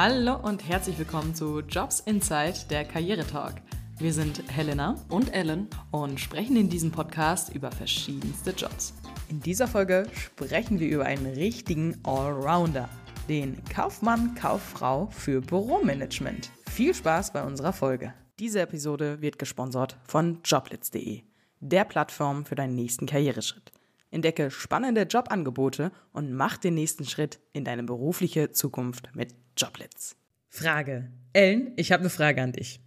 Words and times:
Hallo 0.00 0.36
und 0.36 0.68
herzlich 0.68 0.96
willkommen 0.96 1.34
zu 1.34 1.58
Jobs 1.58 1.98
Insight, 1.98 2.70
der 2.70 2.84
Karrieretalk. 2.84 3.60
Wir 3.98 4.12
sind 4.12 4.44
Helena 4.48 4.94
und 5.08 5.34
Ellen 5.34 5.66
und 5.90 6.20
sprechen 6.20 6.56
in 6.56 6.68
diesem 6.68 6.92
Podcast 6.92 7.52
über 7.52 7.72
verschiedenste 7.72 8.52
Jobs. 8.52 8.94
In 9.28 9.40
dieser 9.40 9.66
Folge 9.66 10.06
sprechen 10.14 10.78
wir 10.78 10.86
über 10.88 11.04
einen 11.04 11.26
richtigen 11.26 11.98
Allrounder, 12.04 12.88
den 13.28 13.60
Kaufmann, 13.74 14.36
Kauffrau 14.36 15.08
für 15.10 15.40
Büromanagement. 15.40 16.52
Viel 16.70 16.94
Spaß 16.94 17.32
bei 17.32 17.42
unserer 17.42 17.72
Folge. 17.72 18.14
Diese 18.38 18.60
Episode 18.60 19.20
wird 19.20 19.36
gesponsert 19.36 19.96
von 20.06 20.38
joblitz.de, 20.44 21.22
der 21.58 21.84
Plattform 21.84 22.46
für 22.46 22.54
deinen 22.54 22.76
nächsten 22.76 23.06
Karriereschritt. 23.06 23.72
Entdecke 24.10 24.50
spannende 24.50 25.02
Jobangebote 25.02 25.92
und 26.12 26.32
mach 26.32 26.56
den 26.56 26.74
nächsten 26.74 27.04
Schritt 27.04 27.38
in 27.52 27.64
deine 27.64 27.82
berufliche 27.82 28.52
Zukunft 28.52 29.10
mit 29.14 29.34
Joblitz. 29.56 30.16
Frage. 30.48 31.10
Ellen, 31.32 31.72
ich 31.76 31.92
habe 31.92 32.00
eine 32.00 32.10
Frage 32.10 32.42
an 32.42 32.52
dich. 32.52 32.80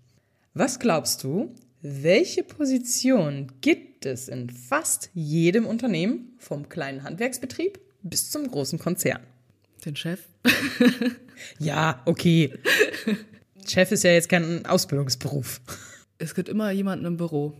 Was 0.54 0.80
glaubst 0.80 1.24
du, 1.24 1.56
welche 1.82 2.44
Position 2.44 3.52
gibt 3.62 4.06
es 4.06 4.28
in 4.28 4.50
fast 4.50 5.10
jedem 5.14 5.66
Unternehmen, 5.66 6.34
vom 6.38 6.70
kleinen 6.70 7.04
Handwerksbetrieb 7.04 7.80
bis 8.04 8.30
zum 8.30 8.50
großen 8.50 8.80
Konzern? 8.80 9.22
Den 9.86 9.96
Chef? 9.96 10.28
ja, 11.60 12.02
okay. 12.06 12.54
Chef 13.68 13.92
ist 13.92 14.04
ja 14.04 14.12
jetzt 14.12 14.30
kein 14.30 14.66
Ausbildungsberuf. 14.66 15.62
Es 16.18 16.36
gibt 16.36 16.50
immer 16.50 16.72
jemanden 16.72 17.06
im 17.06 17.18
Büro, 17.18 17.54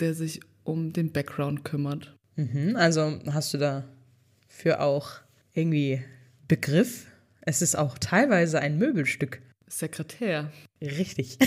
der 0.00 0.14
sich 0.14 0.40
um 0.64 0.92
den 0.92 1.12
Background 1.12 1.64
kümmert. 1.64 2.16
Mhm, 2.36 2.76
also 2.76 3.18
hast 3.30 3.54
du 3.54 3.58
dafür 3.58 4.80
auch 4.80 5.10
irgendwie 5.52 6.02
Begriff? 6.48 7.06
Es 7.40 7.62
ist 7.62 7.76
auch 7.76 7.98
teilweise 7.98 8.60
ein 8.60 8.78
Möbelstück. 8.78 9.40
Sekretär. 9.68 10.50
Richtig. 10.80 11.38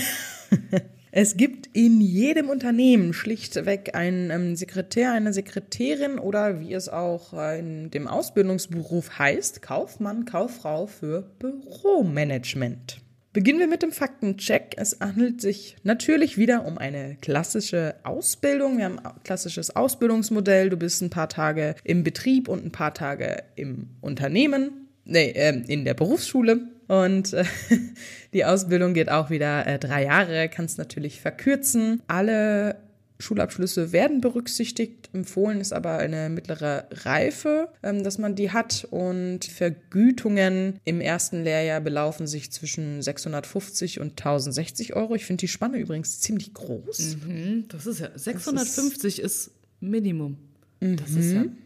es 1.10 1.36
gibt 1.36 1.68
in 1.72 2.00
jedem 2.00 2.48
Unternehmen 2.48 3.12
schlichtweg 3.12 3.94
einen 3.94 4.30
ähm, 4.30 4.56
Sekretär, 4.56 5.12
eine 5.12 5.32
Sekretärin 5.32 6.18
oder 6.18 6.60
wie 6.60 6.72
es 6.72 6.88
auch 6.88 7.32
in 7.32 7.90
dem 7.90 8.06
Ausbildungsberuf 8.06 9.18
heißt, 9.18 9.62
Kaufmann, 9.62 10.24
Kauffrau 10.24 10.86
für 10.86 11.22
Büromanagement. 11.38 13.00
Beginnen 13.38 13.60
wir 13.60 13.68
mit 13.68 13.84
dem 13.84 13.92
Faktencheck. 13.92 14.74
Es 14.78 14.98
handelt 14.98 15.40
sich 15.40 15.76
natürlich 15.84 16.38
wieder 16.38 16.66
um 16.66 16.76
eine 16.76 17.16
klassische 17.20 17.94
Ausbildung. 18.02 18.78
Wir 18.78 18.86
haben 18.86 18.98
ein 18.98 19.12
klassisches 19.22 19.76
Ausbildungsmodell. 19.76 20.70
Du 20.70 20.76
bist 20.76 21.02
ein 21.02 21.10
paar 21.10 21.28
Tage 21.28 21.76
im 21.84 22.02
Betrieb 22.02 22.48
und 22.48 22.66
ein 22.66 22.72
paar 22.72 22.94
Tage 22.94 23.44
im 23.54 23.90
Unternehmen, 24.00 24.88
nee, 25.04 25.30
äh, 25.30 25.56
in 25.68 25.84
der 25.84 25.94
Berufsschule. 25.94 26.62
Und 26.88 27.32
äh, 27.32 27.44
die 28.32 28.44
Ausbildung 28.44 28.92
geht 28.92 29.08
auch 29.08 29.30
wieder 29.30 29.64
äh, 29.68 29.78
drei 29.78 30.02
Jahre, 30.02 30.48
kannst 30.48 30.76
natürlich 30.76 31.20
verkürzen. 31.20 32.02
Alle 32.08 32.74
Schulabschlüsse 33.18 33.92
werden 33.92 34.20
berücksichtigt. 34.20 35.10
Empfohlen 35.12 35.60
ist 35.60 35.72
aber 35.72 35.98
eine 35.98 36.28
mittlere 36.28 36.86
Reife, 36.90 37.68
ähm, 37.82 38.04
dass 38.04 38.18
man 38.18 38.34
die 38.34 38.52
hat. 38.52 38.86
Und 38.90 39.44
Vergütungen 39.44 40.80
im 40.84 41.00
ersten 41.00 41.42
Lehrjahr 41.42 41.80
belaufen 41.80 42.26
sich 42.26 42.52
zwischen 42.52 43.02
650 43.02 44.00
und 44.00 44.12
1060 44.12 44.94
Euro. 44.94 45.14
Ich 45.14 45.26
finde 45.26 45.40
die 45.40 45.48
Spanne 45.48 45.78
übrigens 45.78 46.20
ziemlich 46.20 46.54
groß. 46.54 47.16
Mhm, 47.26 47.64
das 47.68 47.86
ist 47.86 48.00
ja 48.00 48.10
650 48.14 49.20
ist, 49.20 49.48
ist, 49.48 49.54
Minimum. 49.80 50.38
Das 50.80 51.10
ist 51.10 51.32
ja 51.32 51.44
mhm. 51.44 51.58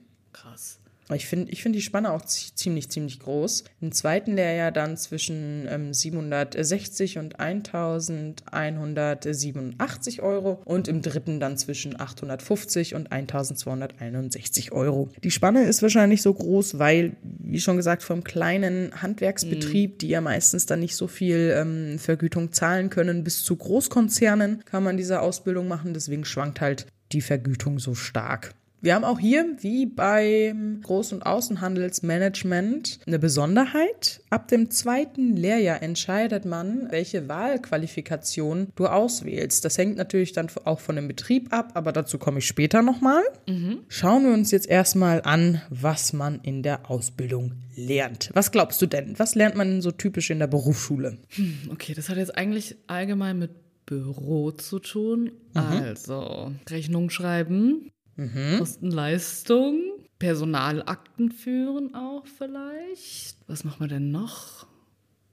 Krass. 1.13 1.23
Ich 1.23 1.29
finde 1.29 1.53
ich 1.53 1.63
find 1.63 1.75
die 1.75 1.83
Spanne 1.83 2.13
auch 2.13 2.23
ziemlich, 2.23 2.89
ziemlich 2.91 3.21
groß. 3.21 3.65
Im 3.81 3.93
zweiten 3.93 4.35
Lehrjahr 4.35 4.73
dann 4.73 4.97
zwischen 4.97 5.67
ähm, 5.69 5.93
760 5.95 7.19
und 7.19 7.39
1187 7.39 10.23
Euro 10.23 10.63
und 10.65 10.89
im 10.89 11.03
dritten 11.03 11.39
dann 11.41 11.59
zwischen 11.59 12.01
850 12.01 12.95
und 12.95 13.13
1261 13.13 14.73
Euro. 14.73 15.11
Die 15.23 15.31
Spanne 15.31 15.65
ist 15.65 15.83
wahrscheinlich 15.83 16.23
so 16.23 16.33
groß, 16.33 16.79
weil, 16.79 17.17
wie 17.23 17.61
schon 17.61 17.77
gesagt, 17.77 18.03
vom 18.03 18.25
kleinen 18.25 19.03
Handwerksbetrieb, 19.03 19.93
mhm. 19.93 19.99
die 19.99 20.09
ja 20.09 20.21
meistens 20.21 20.67
dann 20.67 20.81
nicht 20.81 20.97
so 20.97 21.07
viel 21.07 21.55
ähm, 21.57 21.99
Vergütung 21.99 22.53
zahlen 22.53 22.91
können, 22.91 23.25
bis 23.25 23.45
zu 23.45 23.57
Großkonzernen 23.57 24.65
kann 24.65 24.83
man 24.83 24.97
diese 24.97 25.21
Ausbildung 25.21 25.69
machen. 25.69 25.95
Deswegen 25.95 26.25
schwankt 26.25 26.61
halt 26.61 26.87
die 27.13 27.21
Vergütung 27.21 27.79
so 27.79 27.95
stark. 27.95 28.55
Wir 28.83 28.97
haben 28.97 29.05
auch 29.05 29.21
hier, 29.21 29.47
wie 29.61 29.87
beim 29.87 30.81
Groß- 30.81 31.15
und 31.15 31.23
Außenhandelsmanagement, 31.23 32.99
eine 33.07 33.21
Besonderheit. 33.21 34.21
Ab 34.29 34.49
dem 34.49 34.71
zweiten 34.71 35.37
Lehrjahr 35.37 35.85
entscheidet 35.85 36.45
man, 36.45 36.91
welche 36.91 37.29
Wahlqualifikation 37.29 38.73
du 38.75 38.89
auswählst. 38.89 39.65
Das 39.65 39.79
hängt 39.79 39.99
natürlich 39.99 40.33
dann 40.33 40.49
auch 40.65 40.81
von 40.81 40.97
dem 40.97 41.07
Betrieb 41.07 41.53
ab, 41.53 41.71
aber 41.75 41.93
dazu 41.93 42.19
komme 42.19 42.41
ich 42.41 42.47
später 42.49 42.83
nochmal. 42.83 43.23
Mhm. 43.47 43.85
Schauen 43.87 44.25
wir 44.25 44.33
uns 44.33 44.51
jetzt 44.51 44.69
erstmal 44.69 45.23
an, 45.23 45.63
was 45.71 46.13
man 46.13 46.41
in 46.41 46.65
der 46.65 46.91
Ausbildung 46.91 47.53
lernt. 47.77 48.31
Was 48.35 48.51
glaubst 48.51 48.83
du 48.83 48.87
denn? 48.87 49.17
Was 49.17 49.37
lernt 49.37 49.55
man 49.55 49.81
so 49.81 49.93
typisch 49.93 50.31
in 50.31 50.41
der 50.41 50.49
Berufsschule? 50.49 51.19
Hm, 51.37 51.71
okay, 51.71 51.95
das 51.95 52.09
hat 52.09 52.17
jetzt 52.17 52.37
eigentlich 52.37 52.75
allgemein 52.89 53.39
mit 53.39 53.53
Büro 53.87 54.51
zu 54.51 54.81
tun. 54.81 55.31
Mhm. 55.55 55.61
Also 55.61 56.51
Rechnung 56.69 57.11
schreiben, 57.11 57.93
Mhm. 58.17 58.59
Kosten-Leistung. 58.59 59.81
Personalakten 60.19 61.33
führen 61.33 61.95
auch 61.95 62.27
vielleicht. 62.27 63.39
Was 63.49 63.65
machen 63.65 63.81
wir 63.81 63.89
denn 63.89 64.13
noch? 64.13 64.67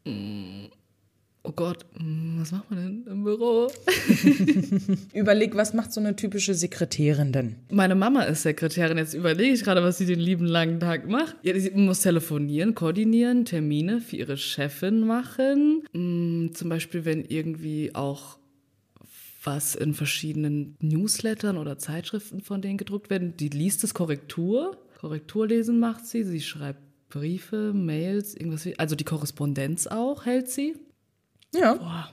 Hm. 0.06 0.70
Oh 1.44 1.52
Gott, 1.52 1.86
hm, 1.98 2.38
was 2.40 2.52
macht 2.52 2.70
man 2.70 2.80
denn 2.80 3.06
im 3.12 3.24
Büro? 3.24 3.72
Überleg, 5.14 5.56
was 5.56 5.74
macht 5.74 5.94
so 5.94 6.02
eine 6.02 6.16
typische 6.16 6.54
Sekretärin 6.54 7.32
denn? 7.32 7.56
Meine 7.72 7.96
Mama 7.96 8.24
ist 8.24 8.42
Sekretärin. 8.42 8.98
Jetzt 8.98 9.14
überlege 9.14 9.54
ich 9.54 9.64
gerade, 9.64 9.82
was 9.82 10.00
sie 10.00 10.06
den 10.06 10.20
lieben 10.20 10.46
langen 10.46 10.80
Tag 10.80 11.08
macht. 11.08 11.38
Ja, 11.44 11.58
sie 11.58 11.70
muss 11.72 12.02
telefonieren, 12.02 12.76
koordinieren, 12.76 13.46
Termine 13.46 14.02
für 14.02 14.18
ihre 14.18 14.38
Chefin 14.38 15.08
machen. 15.08 15.84
Hm, 15.94 16.52
zum 16.54 16.68
Beispiel, 16.68 17.06
wenn 17.06 17.24
irgendwie 17.24 17.94
auch 17.94 18.39
was 19.44 19.76
in 19.76 19.94
verschiedenen 19.94 20.76
Newslettern 20.82 21.58
oder 21.58 21.78
Zeitschriften 21.78 22.42
von 22.42 22.62
denen 22.62 22.78
gedruckt 22.78 23.10
werden. 23.10 23.38
Die 23.38 23.50
liest 23.50 23.84
es 23.84 23.94
Korrektur. 23.94 24.78
Korrekturlesen 25.00 25.80
macht 25.80 26.06
sie. 26.06 26.24
Sie 26.24 26.42
schreibt 26.42 26.82
Briefe, 27.10 27.74
Mails, 27.74 28.36
irgendwas. 28.36 28.66
Wie, 28.66 28.78
also 28.78 28.96
die 28.96 29.04
Korrespondenz 29.06 29.88
auch 29.88 30.26
hält 30.26 30.50
sie. 30.50 30.76
Ja. 31.54 31.76
Boah. 31.76 32.10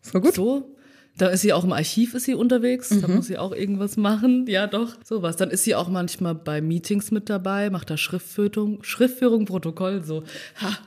Voll 0.00 0.20
gut. 0.20 0.34
So. 0.34 0.76
Da 1.18 1.26
ist 1.26 1.42
sie 1.42 1.52
auch 1.52 1.64
im 1.64 1.72
Archiv 1.72 2.14
ist 2.14 2.24
sie 2.24 2.34
unterwegs, 2.34 2.90
mhm. 2.90 3.02
da 3.02 3.08
muss 3.08 3.26
sie 3.26 3.36
auch 3.36 3.52
irgendwas 3.52 3.98
machen. 3.98 4.46
Ja, 4.46 4.66
doch, 4.66 4.96
sowas. 5.04 5.36
Dann 5.36 5.50
ist 5.50 5.64
sie 5.64 5.74
auch 5.74 5.88
manchmal 5.88 6.34
bei 6.34 6.62
Meetings 6.62 7.10
mit 7.10 7.28
dabei, 7.28 7.68
macht 7.68 7.90
da 7.90 7.98
Schriftführung, 7.98 8.82
Schriftführung, 8.82 9.44
Protokoll, 9.44 10.02
so. 10.02 10.22
Ha, 10.62 10.78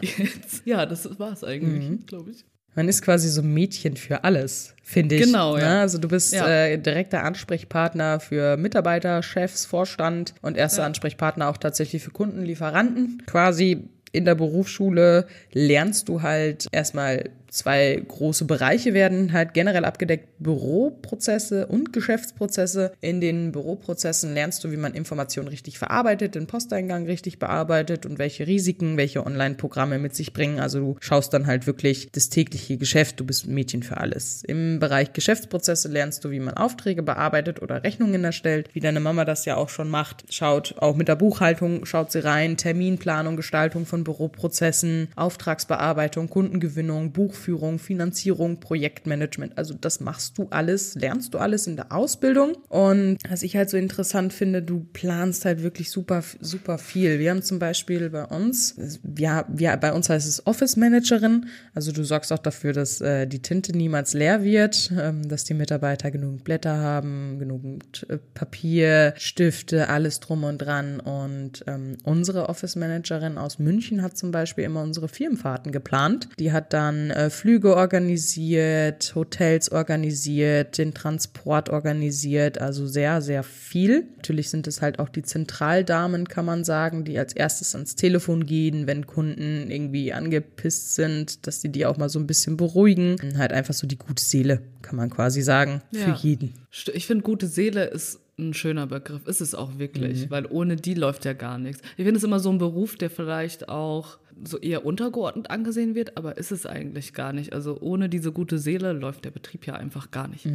jetzt. 0.00 0.64
Ja, 0.64 0.86
das 0.86 1.18
war's 1.18 1.44
eigentlich, 1.44 1.90
mhm. 1.90 2.06
glaube 2.06 2.30
ich. 2.30 2.44
Man 2.74 2.88
ist 2.88 3.02
quasi 3.02 3.28
so 3.28 3.42
ein 3.42 3.52
Mädchen 3.52 3.96
für 3.96 4.24
alles, 4.24 4.74
finde 4.82 5.16
ich. 5.16 5.22
Genau, 5.22 5.58
ja. 5.58 5.68
Ne? 5.68 5.80
Also 5.80 5.98
du 5.98 6.08
bist 6.08 6.32
ja. 6.32 6.48
äh, 6.48 6.78
direkter 6.78 7.22
Ansprechpartner 7.22 8.18
für 8.20 8.56
Mitarbeiter, 8.56 9.22
Chefs, 9.22 9.66
Vorstand 9.66 10.34
und 10.40 10.56
erster 10.56 10.82
ja. 10.82 10.86
Ansprechpartner 10.86 11.48
auch 11.48 11.58
tatsächlich 11.58 12.02
für 12.02 12.10
Kunden, 12.10 12.44
Lieferanten. 12.44 13.22
Quasi 13.26 13.88
in 14.12 14.24
der 14.24 14.34
Berufsschule 14.34 15.26
lernst 15.52 16.08
du 16.08 16.22
halt 16.22 16.68
erstmal 16.72 17.30
zwei 17.52 18.02
große 18.06 18.46
Bereiche 18.46 18.94
werden 18.94 19.32
halt 19.32 19.54
generell 19.54 19.84
abgedeckt. 19.84 20.28
Büroprozesse 20.38 21.66
und 21.66 21.92
Geschäftsprozesse. 21.92 22.92
In 23.00 23.20
den 23.20 23.52
Büroprozessen 23.52 24.34
lernst 24.34 24.64
du, 24.64 24.72
wie 24.72 24.76
man 24.76 24.94
Informationen 24.94 25.48
richtig 25.48 25.78
verarbeitet, 25.78 26.34
den 26.34 26.46
Posteingang 26.46 27.04
richtig 27.04 27.38
bearbeitet 27.38 28.06
und 28.06 28.18
welche 28.18 28.46
Risiken, 28.46 28.96
welche 28.96 29.24
Online-Programme 29.24 29.98
mit 29.98 30.16
sich 30.16 30.32
bringen. 30.32 30.58
Also 30.58 30.80
du 30.80 30.96
schaust 31.00 31.32
dann 31.32 31.46
halt 31.46 31.66
wirklich 31.66 32.08
das 32.10 32.30
tägliche 32.30 32.78
Geschäft. 32.78 33.20
Du 33.20 33.24
bist 33.24 33.46
Mädchen 33.46 33.82
für 33.82 33.98
alles. 33.98 34.42
Im 34.44 34.80
Bereich 34.80 35.12
Geschäftsprozesse 35.12 35.88
lernst 35.88 36.24
du, 36.24 36.30
wie 36.30 36.40
man 36.40 36.54
Aufträge 36.54 37.02
bearbeitet 37.02 37.62
oder 37.62 37.84
Rechnungen 37.84 38.24
erstellt, 38.24 38.70
wie 38.72 38.80
deine 38.80 39.00
Mama 39.00 39.24
das 39.24 39.44
ja 39.44 39.56
auch 39.56 39.68
schon 39.68 39.90
macht. 39.90 40.24
Schaut 40.30 40.74
auch 40.78 40.96
mit 40.96 41.08
der 41.08 41.16
Buchhaltung, 41.16 41.84
schaut 41.84 42.10
sie 42.10 42.24
rein, 42.24 42.56
Terminplanung, 42.56 43.36
Gestaltung 43.36 43.86
von 43.86 44.02
Büroprozessen, 44.02 45.08
Auftragsbearbeitung, 45.14 46.30
Kundengewinnung, 46.30 47.12
Buchführung 47.12 47.41
Buchführung, 47.42 47.80
Finanzierung, 47.80 48.60
Projektmanagement. 48.60 49.58
Also 49.58 49.74
das 49.74 49.98
machst 49.98 50.38
du 50.38 50.46
alles, 50.50 50.94
lernst 50.94 51.34
du 51.34 51.38
alles 51.38 51.66
in 51.66 51.74
der 51.74 51.92
Ausbildung. 51.92 52.56
Und 52.68 53.18
was 53.28 53.42
ich 53.42 53.56
halt 53.56 53.68
so 53.68 53.76
interessant 53.76 54.32
finde, 54.32 54.62
du 54.62 54.86
planst 54.92 55.44
halt 55.44 55.62
wirklich 55.62 55.90
super, 55.90 56.22
super 56.40 56.78
viel. 56.78 57.18
Wir 57.18 57.30
haben 57.30 57.42
zum 57.42 57.58
Beispiel 57.58 58.10
bei 58.10 58.24
uns, 58.24 58.76
ja, 59.18 59.44
ja 59.58 59.74
bei 59.74 59.92
uns 59.92 60.08
heißt 60.08 60.28
es 60.28 60.46
Office 60.46 60.76
Managerin. 60.76 61.46
Also 61.74 61.90
du 61.90 62.04
sorgst 62.04 62.32
auch 62.32 62.38
dafür, 62.38 62.72
dass 62.72 63.00
äh, 63.00 63.26
die 63.26 63.42
Tinte 63.42 63.76
niemals 63.76 64.14
leer 64.14 64.44
wird, 64.44 64.92
ähm, 64.96 65.28
dass 65.28 65.42
die 65.42 65.54
Mitarbeiter 65.54 66.12
genug 66.12 66.44
Blätter 66.44 66.76
haben, 66.76 67.40
genug 67.40 67.62
äh, 68.08 68.18
Papier, 68.34 69.14
Stifte, 69.16 69.88
alles 69.88 70.20
drum 70.20 70.44
und 70.44 70.58
dran. 70.58 71.00
Und 71.00 71.64
ähm, 71.66 71.96
unsere 72.04 72.48
Office 72.48 72.76
Managerin 72.76 73.36
aus 73.36 73.58
München 73.58 74.02
hat 74.02 74.16
zum 74.16 74.30
Beispiel 74.30 74.62
immer 74.62 74.82
unsere 74.82 75.08
Firmenfahrten 75.08 75.72
geplant. 75.72 76.28
Die 76.38 76.52
hat 76.52 76.72
dann 76.72 77.10
äh, 77.10 77.30
Flüge 77.32 77.74
organisiert, 77.76 79.12
Hotels 79.14 79.72
organisiert, 79.72 80.78
den 80.78 80.94
Transport 80.94 81.68
organisiert, 81.70 82.60
also 82.60 82.86
sehr, 82.86 83.20
sehr 83.22 83.42
viel. 83.42 84.04
Natürlich 84.16 84.50
sind 84.50 84.66
es 84.66 84.80
halt 84.80 84.98
auch 84.98 85.08
die 85.08 85.22
Zentraldamen, 85.22 86.28
kann 86.28 86.44
man 86.44 86.64
sagen, 86.64 87.04
die 87.04 87.18
als 87.18 87.32
erstes 87.32 87.74
ans 87.74 87.96
Telefon 87.96 88.46
gehen, 88.46 88.86
wenn 88.86 89.06
Kunden 89.06 89.70
irgendwie 89.70 90.12
angepisst 90.12 90.94
sind, 90.94 91.46
dass 91.46 91.60
die 91.60 91.70
die 91.70 91.86
auch 91.86 91.96
mal 91.96 92.08
so 92.08 92.18
ein 92.18 92.26
bisschen 92.26 92.56
beruhigen. 92.56 93.16
Halt 93.36 93.52
einfach 93.52 93.74
so 93.74 93.86
die 93.86 93.98
gute 93.98 94.22
Seele, 94.22 94.62
kann 94.82 94.96
man 94.96 95.10
quasi 95.10 95.42
sagen, 95.42 95.82
Ja. 95.90 96.14
für 96.14 96.26
jeden. 96.26 96.54
Ich 96.94 97.06
finde, 97.06 97.24
gute 97.24 97.46
Seele 97.48 97.84
ist 97.84 98.20
ein 98.38 98.54
schöner 98.54 98.86
Begriff. 98.86 99.26
Ist 99.26 99.40
es 99.40 99.54
auch 99.54 99.78
wirklich, 99.78 100.30
weil 100.30 100.46
ohne 100.46 100.76
die 100.76 100.94
läuft 100.94 101.24
ja 101.24 101.32
gar 101.32 101.58
nichts. 101.58 101.82
Ich 101.96 102.04
finde 102.04 102.18
es 102.18 102.24
immer 102.24 102.40
so 102.40 102.50
ein 102.50 102.58
Beruf, 102.58 102.96
der 102.96 103.10
vielleicht 103.10 103.68
auch 103.68 104.18
so 104.44 104.58
eher 104.58 104.84
untergeordnet 104.84 105.50
angesehen 105.50 105.94
wird, 105.94 106.16
aber 106.16 106.36
ist 106.36 106.52
es 106.52 106.66
eigentlich 106.66 107.14
gar 107.14 107.32
nicht. 107.32 107.52
Also 107.52 107.78
ohne 107.80 108.08
diese 108.08 108.32
gute 108.32 108.58
Seele 108.58 108.92
läuft 108.92 109.24
der 109.24 109.30
Betrieb 109.30 109.66
ja 109.66 109.74
einfach 109.74 110.10
gar 110.10 110.28
nicht. 110.28 110.46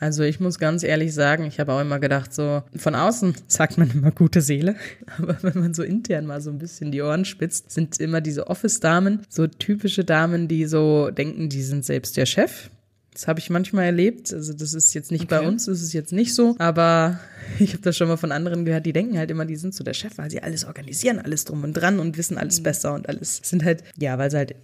Also 0.00 0.22
ich 0.22 0.40
muss 0.40 0.58
ganz 0.58 0.82
ehrlich 0.82 1.14
sagen, 1.14 1.44
ich 1.44 1.60
habe 1.60 1.72
auch 1.72 1.80
immer 1.80 1.98
gedacht, 1.98 2.32
so 2.32 2.62
von 2.76 2.94
außen 2.94 3.34
sagt 3.46 3.78
man 3.78 3.90
immer 3.90 4.10
gute 4.10 4.40
Seele, 4.40 4.76
aber 5.18 5.36
wenn 5.42 5.58
man 5.60 5.74
so 5.74 5.82
intern 5.82 6.26
mal 6.26 6.40
so 6.40 6.50
ein 6.50 6.58
bisschen 6.58 6.92
die 6.92 7.02
Ohren 7.02 7.24
spitzt, 7.24 7.70
sind 7.70 7.98
immer 8.00 8.20
diese 8.20 8.46
Office-Damen, 8.48 9.22
so 9.28 9.46
typische 9.46 10.04
Damen, 10.04 10.48
die 10.48 10.66
so 10.66 11.10
denken, 11.10 11.48
die 11.48 11.62
sind 11.62 11.84
selbst 11.84 12.16
der 12.16 12.26
Chef. 12.26 12.70
Das 13.14 13.28
habe 13.28 13.40
ich 13.40 13.50
manchmal 13.50 13.84
erlebt. 13.84 14.32
Also 14.32 14.52
das 14.54 14.72
ist 14.74 14.94
jetzt 14.94 15.10
nicht 15.10 15.28
bei 15.28 15.38
Okay. 15.38 15.46
uns, 15.48 15.66
das 15.66 15.82
ist 15.82 15.92
jetzt 15.92 16.12
nicht 16.12 16.34
so, 16.34 16.54
aber 16.58 17.20
ich 17.58 17.72
habe 17.72 17.82
das 17.82 17.96
schon 17.96 18.08
mal 18.08 18.16
von 18.16 18.32
anderen 18.32 18.64
gehört, 18.64 18.86
die 18.86 18.92
denken 18.92 19.18
halt 19.18 19.30
immer, 19.30 19.44
die 19.44 19.56
sind 19.56 19.74
so 19.74 19.84
der 19.84 19.92
Chef, 19.94 20.16
weil 20.16 20.30
sie 20.30 20.42
alles 20.42 20.64
organisieren, 20.64 21.18
alles 21.18 21.44
drum 21.44 21.62
und 21.64 21.74
dran 21.74 21.98
und 21.98 22.16
wissen 22.16 22.38
alles 22.38 22.62
besser 22.62 22.94
und 22.94 23.08
alles 23.08 23.40
sind 23.42 23.64
halt, 23.64 23.82
ja, 23.98 24.16
weil 24.18 24.30
sie 24.30 24.38
halt, 24.38 24.54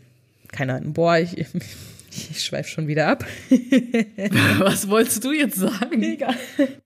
keine 0.51 0.75
Ahnung, 0.75 0.95
boah, 0.95 1.19
ich, 1.19 1.45
ich 2.11 2.45
schweife 2.45 2.69
schon 2.69 2.87
wieder 2.87 3.09
ab. 3.09 3.25
Was 4.59 4.89
wolltest 4.89 5.25
du 5.25 5.33
jetzt 5.33 5.57
sagen? 5.57 6.03
Egal. 6.03 6.35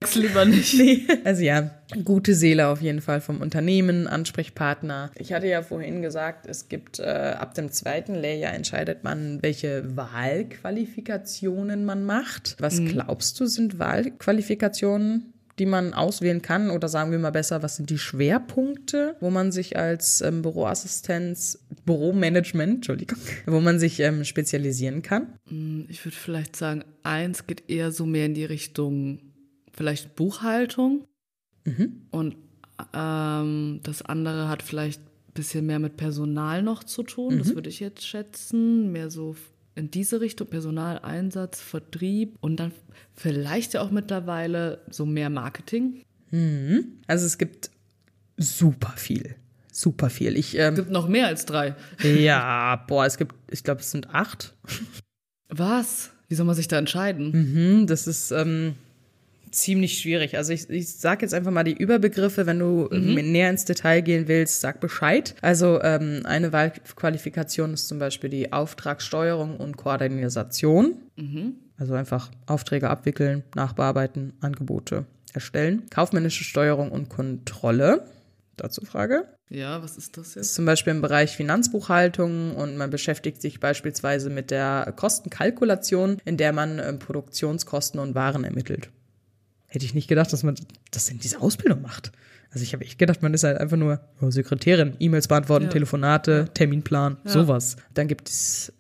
Sag's 0.01 0.15
lieber 0.17 0.45
nicht. 0.45 0.75
Nee. 0.75 1.07
Also 1.25 1.43
ja, 1.43 1.71
gute 2.05 2.35
Seele 2.35 2.69
auf 2.69 2.81
jeden 2.81 3.01
Fall 3.01 3.21
vom 3.21 3.41
Unternehmen, 3.41 4.07
Ansprechpartner. 4.07 5.11
Ich 5.17 5.33
hatte 5.33 5.47
ja 5.47 5.63
vorhin 5.63 6.03
gesagt, 6.03 6.47
es 6.47 6.69
gibt 6.69 6.99
äh, 6.99 7.05
ab 7.39 7.55
dem 7.55 7.71
zweiten 7.71 8.15
Lehrjahr 8.15 8.55
entscheidet 8.55 9.05
man, 9.05 9.43
welche 9.43 9.97
Wahlqualifikationen 9.97 11.85
man 11.85 12.05
macht. 12.05 12.57
Was 12.59 12.79
glaubst 12.85 13.39
du, 13.41 13.47
sind 13.47 13.79
Wahlqualifikationen? 13.79 15.33
Die 15.63 15.67
man 15.67 15.95
auswählen 15.95 16.43
kann 16.43 16.71
oder 16.71 16.89
sagen 16.89 17.13
wir 17.13 17.21
mal 17.21 17.31
besser, 17.31 17.63
was 17.63 17.77
sind 17.77 17.89
die 17.89 17.99
Schwerpunkte, 17.99 19.15
wo 19.21 19.31
man 19.31 19.53
sich 19.53 19.77
als 19.77 20.21
ähm, 20.21 20.43
Büroassistenz, 20.43 21.65
Büromanagement, 21.87 22.75
Entschuldigung, 22.77 23.19
wo 23.47 23.61
man 23.61 23.79
sich 23.79 24.01
ähm, 24.01 24.25
spezialisieren 24.25 25.03
kann? 25.03 25.39
Ich 25.89 26.05
würde 26.05 26.17
vielleicht 26.17 26.57
sagen, 26.57 26.85
eins 27.05 27.47
geht 27.47 27.71
eher 27.71 27.93
so 27.93 28.07
mehr 28.07 28.27
in 28.27 28.35
die 28.35 28.45
Richtung 28.45 29.21
vielleicht 29.73 30.17
Buchhaltung 30.17 31.05
und 32.11 32.37
ähm, 32.93 33.81
das 33.85 34.03
andere 34.03 34.49
hat 34.49 34.65
vielleicht 34.65 35.01
ein 35.01 35.33
bisschen 35.35 35.65
mehr 35.65 35.79
mit 35.79 35.97
Personal 35.97 36.65
noch 36.65 36.83
zu 36.83 37.05
tun. 37.05 37.39
Das 37.39 37.55
würde 37.55 37.69
ich 37.69 37.79
jetzt 37.79 38.05
schätzen. 38.05 38.91
Mehr 38.91 39.11
so 39.11 39.37
in 39.75 39.91
diese 39.91 40.21
Richtung 40.21 40.49
Personaleinsatz, 40.49 41.61
Vertrieb 41.61 42.37
und 42.41 42.57
dann 42.57 42.73
vielleicht 43.15 43.75
ja 43.75 43.81
auch 43.81 43.91
mittlerweile 43.91 44.83
so 44.91 45.07
mehr 45.07 45.31
Marketing. 45.31 46.03
Also 47.07 47.27
es 47.27 47.39
gibt 47.39 47.71
super 48.37 48.93
viel. 48.97 49.37
Super 49.73 50.11
viel. 50.11 50.37
Ich, 50.37 50.57
ähm, 50.59 50.75
Es 50.75 50.81
gibt 50.81 50.91
noch 50.91 51.09
mehr 51.09 51.27
als 51.27 51.47
drei. 51.47 51.75
Ja, 52.03 52.77
boah, 52.89 53.07
es 53.07 53.17
gibt, 53.17 53.35
ich 53.51 53.65
glaube, 53.65 53.81
es 53.81 53.91
sind 53.91 54.11
acht. 54.15 54.55
Was? 55.49 56.11
Wie 56.29 56.35
soll 56.35 56.47
man 56.47 56.55
sich 56.55 56.69
da 56.69 56.79
entscheiden? 56.79 57.33
Hm, 57.33 57.87
das 57.87 58.07
ist 58.07 58.31
ähm, 58.31 58.75
ziemlich 59.53 59.99
schwierig. 59.99 60.37
Also 60.37 60.53
ich, 60.53 60.69
ich 60.71 60.95
sage 60.97 61.23
jetzt 61.23 61.35
einfach 61.35 61.51
mal 61.51 61.65
die 61.65 61.77
Überbegriffe, 61.77 62.47
wenn 62.47 62.59
du 62.59 62.89
ähm, 62.91 63.15
näher 63.15 63.51
ins 63.51 63.65
Detail 63.65 64.01
gehen 64.01 64.29
willst, 64.29 64.61
sag 64.61 64.81
Bescheid. 64.81 65.35
Also 65.43 65.81
ähm, 65.83 66.23
eine 66.25 66.53
Wahlqualifikation 66.53 67.75
ist 67.75 67.89
zum 67.89 67.99
Beispiel 67.99 68.31
die 68.31 68.53
Auftragssteuerung 68.53 69.59
und 69.59 69.77
Koordination. 69.77 70.97
Also 71.79 71.95
einfach 71.95 72.31
Aufträge 72.47 72.91
abwickeln, 72.91 73.45
nachbearbeiten, 73.55 74.33
Angebote 74.41 75.07
erstellen. 75.33 75.83
Kaufmännische 75.91 76.45
Steuerung 76.45 76.91
und 76.91 77.09
Kontrolle. 77.09 78.07
Dazu 78.57 78.85
Frage. 78.85 79.27
Ja, 79.49 79.83
was 79.83 79.97
ist 79.97 80.17
das 80.17 80.35
jetzt? 80.35 80.47
ist 80.47 80.55
zum 80.55 80.65
Beispiel 80.65 80.93
im 80.93 81.03
Bereich 81.03 81.37
Finanzbuchhaltung 81.37 82.55
und 82.55 82.77
man 82.77 82.91
beschäftigt 82.91 83.43
sich 83.43 83.61
beispielsweise 83.61 84.31
mit 84.31 84.51
der 84.51 84.93
Kostenkalkulation, 84.97 86.19
in 86.25 86.37
der 86.37 86.53
man 86.53 86.79
ähm, 86.79 86.99
Produktionskosten 86.99 87.99
und 87.99 88.15
Waren 88.15 88.45
ermittelt. 88.45 88.91
Hätte 89.73 89.87
ich 89.87 89.95
nicht 89.95 90.07
gedacht, 90.07 90.31
dass 90.35 90.43
man 90.43 90.55
das 90.91 91.09
in 91.09 91.19
dieser 91.19 91.41
Ausbildung 91.41 91.81
macht. 91.81 92.13
Also 92.51 92.63
ich 92.63 92.75
habe 92.75 92.85
echt 92.85 92.99
gedacht, 92.99 93.23
man 93.23 93.33
ist 93.33 93.43
halt 93.43 93.57
einfach 93.57 93.79
nur 93.79 94.01
oh, 94.21 94.31
Sekretärin, 94.31 94.97
E-Mails 95.01 95.29
beantworten, 95.29 95.65
Ja. 95.65 95.71
Telefonate, 95.71 96.51
Terminplan, 96.53 97.17
Ja. 97.25 97.31
sowas. 97.31 97.77
Dann 97.95 98.07
gibt 98.07 98.29
es, 98.29 98.71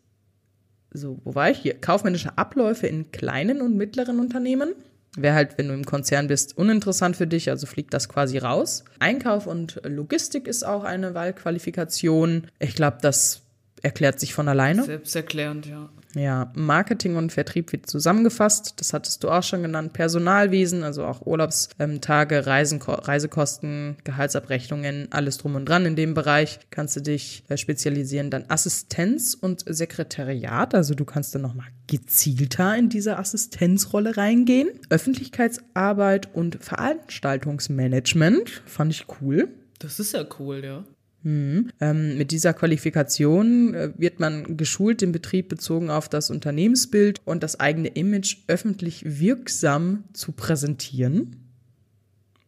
so, 0.92 1.18
wo 1.24 1.34
war 1.34 1.48
ich 1.50 1.56
hier? 1.60 1.80
Kaufmännische 1.80 2.36
Abläufe 2.36 2.86
in 2.88 3.10
kleinen 3.10 3.62
und 3.62 3.74
mittleren 3.74 4.20
Unternehmen. 4.20 4.74
Wäre 5.16 5.34
halt, 5.34 5.56
wenn 5.56 5.68
du 5.68 5.72
im 5.74 5.86
Konzern 5.86 6.26
bist, 6.26 6.58
uninteressant 6.58 7.16
für 7.16 7.26
dich, 7.26 7.48
also 7.48 7.66
fliegt 7.66 7.94
das 7.94 8.10
quasi 8.10 8.36
raus. 8.36 8.84
Einkauf 8.98 9.46
und 9.46 9.80
Logistik 9.86 10.46
ist 10.46 10.62
auch 10.62 10.84
eine 10.84 11.14
Wahlqualifikation. 11.14 12.48
Ich 12.58 12.74
glaube, 12.74 12.98
das 13.00 13.40
erklärt 13.80 14.20
sich 14.20 14.34
von 14.34 14.46
alleine. 14.46 14.84
Selbsterklärend, 14.84 15.64
ja. 15.64 15.88
Ja, 16.14 16.52
Marketing 16.54 17.16
und 17.16 17.32
Vertrieb 17.32 17.72
wird 17.72 17.86
zusammengefasst. 17.86 18.74
Das 18.76 18.92
hattest 18.92 19.24
du 19.24 19.30
auch 19.30 19.42
schon 19.42 19.62
genannt. 19.62 19.94
Personalwesen, 19.94 20.82
also 20.82 21.04
auch 21.04 21.26
Urlaubstage, 21.26 22.46
Reisen, 22.46 22.82
Reisekosten, 22.82 23.96
Gehaltsabrechnungen, 24.04 25.08
alles 25.10 25.38
drum 25.38 25.54
und 25.54 25.66
dran 25.66 25.86
in 25.86 25.96
dem 25.96 26.14
Bereich. 26.14 26.60
Kannst 26.70 26.96
du 26.96 27.00
dich 27.00 27.44
äh, 27.48 27.56
spezialisieren. 27.56 28.30
Dann 28.30 28.44
Assistenz 28.48 29.34
und 29.34 29.64
Sekretariat. 29.66 30.74
Also 30.74 30.94
du 30.94 31.04
kannst 31.04 31.34
dann 31.34 31.42
nochmal 31.42 31.68
gezielter 31.86 32.76
in 32.76 32.88
diese 32.88 33.18
Assistenzrolle 33.18 34.16
reingehen. 34.16 34.68
Öffentlichkeitsarbeit 34.90 36.34
und 36.34 36.62
Veranstaltungsmanagement. 36.62 38.62
Fand 38.66 38.92
ich 38.92 39.06
cool. 39.20 39.48
Das 39.78 39.98
ist 39.98 40.12
ja 40.12 40.24
cool, 40.38 40.62
ja. 40.64 40.84
Ähm, 41.24 42.18
mit 42.18 42.30
dieser 42.30 42.52
Qualifikation 42.52 43.74
äh, 43.74 43.92
wird 43.96 44.18
man 44.18 44.56
geschult, 44.56 45.00
den 45.00 45.12
Betrieb 45.12 45.48
bezogen 45.48 45.90
auf 45.90 46.08
das 46.08 46.30
Unternehmensbild 46.30 47.20
und 47.24 47.42
das 47.42 47.60
eigene 47.60 47.88
Image 47.88 48.38
öffentlich 48.48 49.02
wirksam 49.04 50.04
zu 50.12 50.32
präsentieren. 50.32 51.36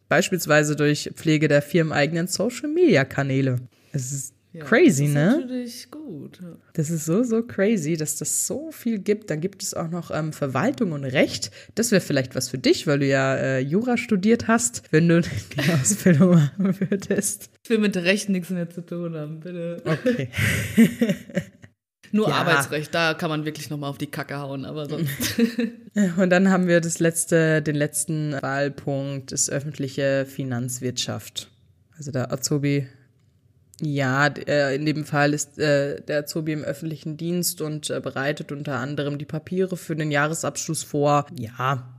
Beispielsweise 0.09 0.77
durch 0.77 1.11
Pflege 1.15 1.49
der 1.49 1.63
firmeneigenen 1.63 2.27
Social-Media-Kanäle. 2.27 3.61
Es 3.93 4.13
ist 4.13 4.34
crazy, 4.61 5.05
das 5.05 5.09
ist 5.09 5.15
ne? 5.15 5.39
natürlich 5.41 5.91
gut. 5.91 6.41
Ja. 6.41 6.57
Das 6.75 6.91
ist 6.91 7.05
so, 7.05 7.23
so 7.23 7.43
crazy, 7.43 7.97
dass 7.97 8.17
das 8.17 8.47
so 8.47 8.71
viel 8.71 8.99
gibt. 8.99 9.31
Dann 9.31 9.41
gibt 9.41 9.63
es 9.63 9.75
auch 9.75 9.89
noch 9.89 10.11
ähm, 10.11 10.33
Verwaltung 10.33 10.93
und 10.93 11.05
Recht. 11.05 11.51
Das 11.75 11.91
wäre 11.91 12.01
vielleicht 12.01 12.35
was 12.35 12.49
für 12.49 12.59
dich, 12.59 12.87
weil 12.87 13.01
du 13.01 13.07
ja 13.07 13.35
äh, 13.37 13.59
Jura 13.61 13.97
studiert 13.97 14.49
hast, 14.49 14.83
wenn 14.91 15.09
du 15.09 15.21
die 15.57 15.73
Ausbildung 15.73 16.35
machen 16.35 16.77
würdest. 16.81 17.51
Ich 17.63 17.71
will 17.71 17.79
mit 17.79 17.97
Recht 17.97 18.29
nichts 18.29 18.51
mehr 18.51 18.69
zu 18.71 18.85
tun 18.85 19.15
haben, 19.15 19.41
bitte. 19.41 19.83
Okay. 19.85 20.29
Nur 22.13 22.29
Ja. 22.29 22.35
Arbeitsrecht, 22.37 22.95
da 22.95 23.15
kann 23.15 23.29
man 23.29 23.45
wirklich 23.45 23.71
nochmal 23.71 23.91
auf 23.91 23.99
die 23.99 24.07
Kacke 24.07 24.39
hauen, 24.39 24.65
aber 24.65 24.89
sonst. 24.89 25.35
Und 26.17 26.31
dann 26.31 26.49
haben 26.49 26.69
wir 26.69 26.81
das 26.81 27.01
letzte, 27.01 27.61
den 27.61 27.75
letzten 27.75 28.35
Wahlpunkt, 28.41 29.33
ist 29.33 29.51
öffentliche 29.51 30.25
Finanzwirtschaft. 30.25 31.51
Also 31.97 32.13
der 32.13 32.33
Azubi, 32.33 32.87
ja, 33.85 34.27
äh, 34.27 34.75
in 34.75 34.87
dem 34.87 35.05
Fall 35.05 35.35
ist 35.35 35.59
äh, 35.59 36.01
der 36.01 36.21
Azubi 36.21 36.53
im 36.53 36.63
öffentlichen 36.63 37.17
Dienst 37.17 37.61
und 37.61 37.91
äh, 37.91 38.01
bereitet 38.01 38.53
unter 38.53 38.77
anderem 38.77 39.19
die 39.19 39.25
Papiere 39.25 39.77
für 39.77 39.97
den 39.97 40.11
Jahresabschluss 40.11 40.83
vor. 40.83 41.27
Ja, 41.39 41.95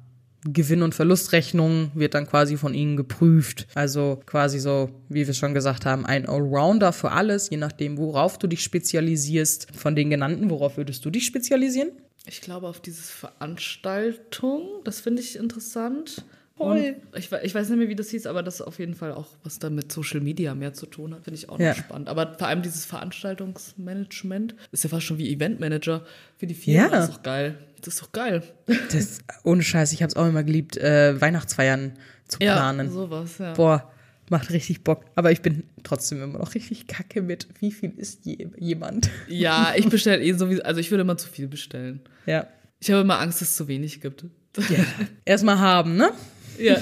Gewinn- 0.45 0.83
und 0.83 0.93
Verlustrechnung 0.93 1.91
wird 1.95 2.13
dann 2.13 2.27
quasi 2.27 2.55
von 2.55 2.73
ihnen 2.73 2.97
geprüft. 2.97 3.67
Also 3.73 4.21
quasi 4.25 4.59
so, 4.59 4.89
wie 5.09 5.25
wir 5.25 5.33
schon 5.33 5.55
gesagt 5.55 5.85
haben, 5.85 6.05
ein 6.05 6.27
Allrounder 6.27 6.93
für 6.93 7.11
alles, 7.11 7.49
je 7.49 7.57
nachdem, 7.57 7.97
worauf 7.97 8.37
du 8.37 8.47
dich 8.47 8.63
spezialisierst. 8.63 9.67
Von 9.75 9.95
den 9.95 10.11
genannten, 10.11 10.49
worauf 10.51 10.77
würdest 10.77 11.03
du 11.03 11.09
dich 11.09 11.25
spezialisieren? 11.25 11.91
Ich 12.27 12.41
glaube 12.41 12.67
auf 12.67 12.79
dieses 12.79 13.09
Veranstaltung, 13.09 14.81
das 14.83 14.99
finde 14.99 15.21
ich 15.21 15.35
interessant. 15.35 16.23
Voll. 16.57 16.95
Ich, 17.17 17.29
ich 17.31 17.53
weiß 17.55 17.69
nicht 17.69 17.77
mehr, 17.79 17.89
wie 17.89 17.95
das 17.95 18.09
hieß, 18.09 18.27
aber 18.27 18.41
das 18.41 18.61
auf 18.61 18.79
jeden 18.79 18.95
Fall 18.95 19.11
auch, 19.11 19.27
was 19.43 19.59
da 19.59 19.69
mit 19.69 19.91
Social 19.91 20.21
Media 20.21 20.55
mehr 20.55 20.73
zu 20.73 20.85
tun 20.85 21.13
hat, 21.13 21.23
finde 21.25 21.37
ich 21.37 21.49
auch 21.49 21.59
Ja. 21.59 21.71
noch 21.71 21.77
spannend. 21.77 22.07
Aber 22.07 22.33
vor 22.37 22.47
allem 22.47 22.61
dieses 22.61 22.85
Veranstaltungsmanagement 22.85 24.55
ist 24.71 24.83
ja 24.83 24.89
fast 24.89 25.05
schon 25.05 25.17
wie 25.17 25.31
Eventmanager 25.33 26.05
für 26.37 26.47
die 26.47 26.53
Firma. 26.53 26.83
Ja. 26.85 26.89
Das 26.89 27.09
ist 27.09 27.15
doch 27.17 27.23
geil. 27.23 27.57
Das 27.81 27.93
ist 27.95 28.01
doch 28.01 28.11
geil. 28.11 28.43
Das, 28.91 29.19
ohne 29.43 29.63
Scheiß, 29.63 29.91
ich 29.93 30.01
habe 30.01 30.09
es 30.09 30.15
auch 30.15 30.25
immer 30.27 30.43
geliebt, 30.43 30.77
äh, 30.77 31.19
Weihnachtsfeiern 31.19 31.93
zu 32.27 32.39
planen. 32.39 32.89
sowas, 32.89 33.37
ja. 33.37 33.53
Boah, 33.53 33.91
macht 34.29 34.49
richtig 34.51 34.83
Bock. 34.83 35.03
Aber 35.15 35.31
ich 35.31 35.41
bin 35.41 35.63
trotzdem 35.83 36.21
immer 36.23 36.39
noch 36.39 36.55
richtig 36.55 36.87
kacke 36.87 37.21
mit, 37.21 37.47
wie 37.59 37.71
viel 37.71 37.91
ist 37.97 38.25
je, 38.25 38.47
jemand. 38.57 39.09
Ja, 39.27 39.73
ich 39.77 39.87
bestelle 39.89 40.23
eh 40.23 40.33
sowieso, 40.33 40.63
also 40.63 40.79
ich 40.79 40.89
würde 40.89 41.01
immer 41.01 41.17
zu 41.17 41.27
viel 41.29 41.47
bestellen. 41.47 42.01
Ja. 42.25 42.47
Ich 42.79 42.89
habe 42.91 43.01
immer 43.01 43.19
Angst, 43.19 43.41
dass 43.41 43.49
es 43.49 43.55
zu 43.55 43.67
wenig 43.67 44.01
gibt. 44.01 44.25
ja. 44.69 44.79
Erstmal 45.25 45.59
haben, 45.59 45.95
ne? 45.97 46.11
Ja. 46.59 46.77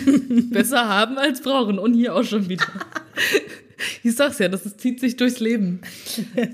Besser 0.50 0.88
haben 0.88 1.18
als 1.18 1.40
brauchen. 1.40 1.78
Und 1.78 1.94
hier 1.94 2.14
auch 2.14 2.24
schon 2.24 2.48
wieder. 2.48 2.66
Ich 4.02 4.16
sag's 4.16 4.40
ja, 4.40 4.48
das 4.48 4.66
ist, 4.66 4.80
zieht 4.80 4.98
sich 4.98 5.16
durchs 5.16 5.38
Leben. 5.38 5.80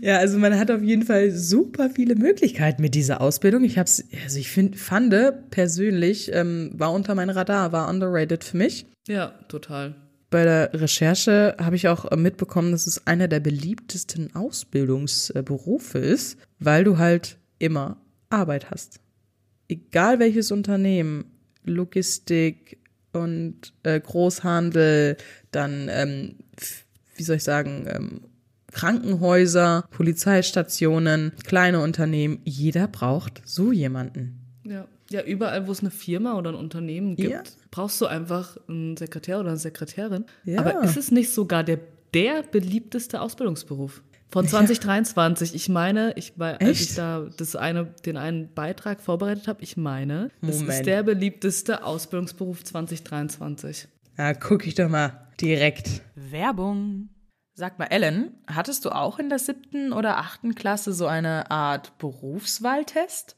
Ja, 0.00 0.18
also 0.18 0.36
man 0.36 0.58
hat 0.58 0.68
auf 0.68 0.82
jeden 0.82 1.04
Fall 1.04 1.30
super 1.30 1.90
viele 1.90 2.16
Möglichkeiten 2.16 2.82
mit 2.82 2.96
dieser 2.96 3.20
Ausbildung. 3.20 3.62
Ich 3.62 3.78
hab's, 3.78 4.02
also 4.24 4.40
ich 4.40 4.50
finde, 4.50 4.76
fand 4.76 5.14
persönlich, 5.50 6.32
ähm, 6.34 6.72
war 6.74 6.92
unter 6.92 7.14
mein 7.14 7.30
Radar, 7.30 7.70
war 7.70 7.88
underrated 7.88 8.42
für 8.42 8.56
mich. 8.56 8.86
Ja, 9.06 9.28
total. 9.46 9.94
Bei 10.30 10.44
der 10.44 10.70
Recherche 10.74 11.54
habe 11.58 11.76
ich 11.76 11.86
auch 11.86 12.10
äh, 12.10 12.16
mitbekommen, 12.16 12.72
dass 12.72 12.86
es 12.86 13.06
einer 13.06 13.28
der 13.28 13.40
beliebtesten 13.40 14.34
Ausbildungsberufe 14.34 15.98
ist, 15.98 16.36
weil 16.58 16.82
du 16.82 16.98
halt 16.98 17.38
immer 17.58 17.98
Arbeit 18.28 18.70
hast. 18.70 18.98
Egal 19.68 20.18
welches 20.18 20.50
Unternehmen, 20.52 21.24
Logistik 21.64 22.78
und 23.12 23.72
äh, 23.82 23.98
Großhandel, 24.00 25.16
dann, 25.50 25.88
ähm, 25.90 26.36
wie 27.16 27.22
soll 27.22 27.36
ich 27.36 27.44
sagen, 27.44 27.86
ähm, 27.88 28.20
Krankenhäuser, 28.72 29.86
Polizeistationen, 29.90 31.32
kleine 31.46 31.80
Unternehmen, 31.80 32.40
jeder 32.44 32.88
braucht 32.88 33.42
so 33.44 33.72
jemanden. 33.72 34.40
Ja. 34.64 34.86
Ja, 35.08 35.22
überall, 35.22 35.68
wo 35.68 35.72
es 35.72 35.80
eine 35.80 35.92
Firma 35.92 36.36
oder 36.36 36.50
ein 36.50 36.56
Unternehmen 36.56 37.14
gibt, 37.14 37.30
Ja. 37.30 37.42
brauchst 37.70 38.00
du 38.00 38.06
einfach 38.06 38.56
einen 38.68 38.96
Sekretär 38.96 39.38
oder 39.38 39.50
eine 39.50 39.56
Sekretärin. 39.56 40.24
Ja. 40.44 40.58
Aber 40.58 40.82
ist 40.82 40.96
es 40.96 41.12
nicht 41.12 41.30
sogar 41.32 41.62
der, 41.62 41.78
der 42.12 42.42
beliebteste 42.42 43.20
Ausbildungsberuf? 43.20 44.02
Von 44.28 44.46
2023. 44.46 45.54
Ich 45.54 45.68
meine, 45.68 46.12
ich, 46.16 46.32
weil, 46.36 46.56
als 46.56 46.80
ich 46.80 46.94
da 46.94 47.26
das 47.36 47.54
eine, 47.54 47.86
den 48.04 48.16
einen 48.16 48.52
Beitrag 48.52 49.00
vorbereitet 49.00 49.48
habe, 49.48 49.62
ich 49.62 49.76
meine, 49.76 50.30
das 50.40 50.60
Moment. 50.60 50.70
ist 50.70 50.86
der 50.86 51.02
beliebteste 51.02 51.84
Ausbildungsberuf 51.84 52.64
2023. 52.64 53.88
Ja, 54.18 54.34
guck 54.34 54.66
ich 54.66 54.74
doch 54.74 54.88
mal 54.88 55.28
direkt. 55.40 56.02
Werbung. 56.14 57.10
Sag 57.54 57.78
mal, 57.78 57.86
Ellen, 57.86 58.34
hattest 58.46 58.84
du 58.84 58.90
auch 58.90 59.18
in 59.18 59.30
der 59.30 59.38
siebten 59.38 59.92
oder 59.92 60.18
achten 60.18 60.54
Klasse 60.54 60.92
so 60.92 61.06
eine 61.06 61.50
Art 61.50 61.96
Berufswahltest? 61.98 63.36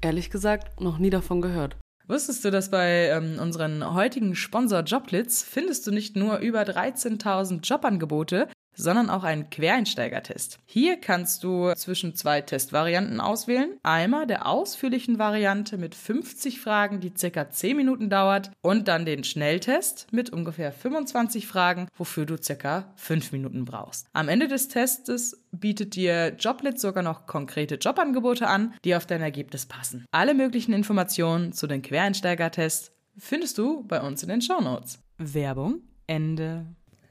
Ehrlich 0.00 0.30
gesagt, 0.30 0.80
noch 0.80 0.98
nie 0.98 1.10
davon 1.10 1.42
gehört. 1.42 1.76
Wusstest 2.06 2.44
du, 2.44 2.50
dass 2.50 2.70
bei 2.70 3.08
ähm, 3.08 3.38
unseren 3.38 3.92
heutigen 3.92 4.34
Sponsor 4.34 4.80
Joblitz 4.80 5.42
findest 5.42 5.86
du 5.86 5.90
nicht 5.90 6.16
nur 6.16 6.38
über 6.38 6.62
13.000 6.62 7.60
Jobangebote, 7.60 8.48
sondern 8.78 9.10
auch 9.10 9.24
einen 9.24 9.50
Quereinsteigertest. 9.50 10.58
Hier 10.64 10.98
kannst 10.98 11.44
du 11.44 11.72
zwischen 11.74 12.14
zwei 12.14 12.40
Testvarianten 12.40 13.20
auswählen. 13.20 13.76
Einmal 13.82 14.26
der 14.26 14.46
ausführlichen 14.46 15.18
Variante 15.18 15.76
mit 15.76 15.94
50 15.94 16.60
Fragen, 16.60 17.00
die 17.00 17.12
circa 17.16 17.50
10 17.50 17.76
Minuten 17.76 18.08
dauert 18.08 18.50
und 18.62 18.88
dann 18.88 19.04
den 19.04 19.24
Schnelltest 19.24 20.06
mit 20.12 20.30
ungefähr 20.30 20.72
25 20.72 21.46
Fragen, 21.46 21.88
wofür 21.96 22.24
du 22.24 22.36
circa 22.40 22.92
5 22.96 23.32
Minuten 23.32 23.64
brauchst. 23.64 24.06
Am 24.12 24.28
Ende 24.28 24.48
des 24.48 24.68
Testes 24.68 25.44
bietet 25.50 25.94
dir 25.94 26.34
Joblitz 26.38 26.80
sogar 26.80 27.02
noch 27.02 27.26
konkrete 27.26 27.74
Jobangebote 27.74 28.46
an, 28.46 28.74
die 28.84 28.94
auf 28.94 29.06
dein 29.06 29.22
Ergebnis 29.22 29.66
passen. 29.66 30.04
Alle 30.12 30.34
möglichen 30.34 30.72
Informationen 30.72 31.52
zu 31.52 31.66
den 31.66 31.82
Quereinsteigertests 31.82 32.92
findest 33.18 33.58
du 33.58 33.82
bei 33.84 34.00
uns 34.00 34.22
in 34.22 34.28
den 34.28 34.40
Shownotes. 34.40 35.00
Werbung 35.18 35.82
Ende. 36.06 36.66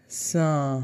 So, 0.08 0.84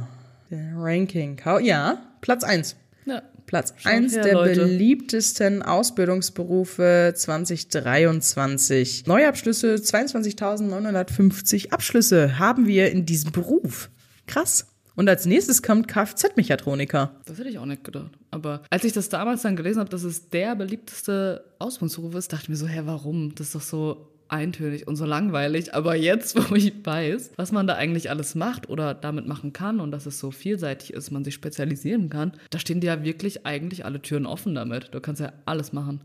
Ranking. 0.76 1.42
Ja, 1.62 1.98
Platz 2.22 2.44
1. 2.44 2.76
Ja. 3.06 3.22
Platz 3.46 3.74
Schaut 3.78 3.92
1 3.92 4.14
her, 4.14 4.24
der 4.24 4.34
Leute. 4.34 4.62
beliebtesten 4.62 5.62
Ausbildungsberufe 5.62 7.14
2023. 7.16 9.06
Neuabschlüsse, 9.06 9.76
22.950 9.76 11.72
Abschlüsse 11.72 12.40
haben 12.40 12.68
wir 12.68 12.92
in 12.92 13.06
diesem 13.06 13.32
Beruf. 13.32 13.90
Krass. 14.28 14.68
Und 14.96 15.10
als 15.10 15.26
nächstes 15.26 15.64
kommt 15.64 15.88
Kfz-Mechatroniker. 15.88 17.16
Das 17.26 17.40
hätte 17.40 17.50
ich 17.50 17.58
auch 17.58 17.66
nicht 17.66 17.84
gedacht. 17.84 18.12
Aber 18.30 18.62
als 18.70 18.84
ich 18.84 18.94
das 18.94 19.10
damals 19.10 19.42
dann 19.42 19.56
gelesen 19.56 19.80
habe, 19.80 19.90
dass 19.90 20.04
es 20.04 20.30
der 20.30 20.56
beliebteste 20.56 21.44
Ausbildungsberuf 21.60 22.16
ist, 22.16 22.32
dachte 22.32 22.44
ich 22.44 22.50
mir 22.50 22.56
so, 22.56 22.68
hä, 22.68 22.82
warum? 22.86 23.34
Das 23.36 23.48
ist 23.48 23.56
doch 23.56 23.62
so 23.62 24.13
eintönig 24.34 24.88
und 24.88 24.96
so 24.98 25.06
langweilig. 25.06 25.74
Aber 25.74 25.96
jetzt, 25.96 26.36
wo 26.52 26.56
ich 26.56 26.74
weiß, 26.86 27.32
was 27.38 27.52
man 27.52 27.68
da 27.68 27.76
eigentlich 27.76 28.10
alles 28.10 28.36
macht 28.36 28.70
oder 28.70 28.94
damit 28.94 29.28
machen 29.28 29.54
kann 29.54 29.80
und 29.80 29.92
dass 29.92 30.06
es 30.06 30.20
so 30.20 30.32
vielseitig 30.32 30.94
ist, 30.94 31.12
man 31.12 31.24
sich 31.24 31.34
spezialisieren 31.34 32.10
kann, 32.10 32.34
da 32.50 32.60
stehen 32.60 32.82
dir 32.82 32.88
ja 32.88 33.04
wirklich 33.04 33.46
eigentlich 33.46 33.86
alle 33.86 34.02
Türen 34.02 34.26
offen 34.26 34.56
damit. 34.56 34.90
Du 34.92 35.00
kannst 35.00 35.22
ja 35.22 35.32
alles 35.46 35.72
machen. 35.72 36.02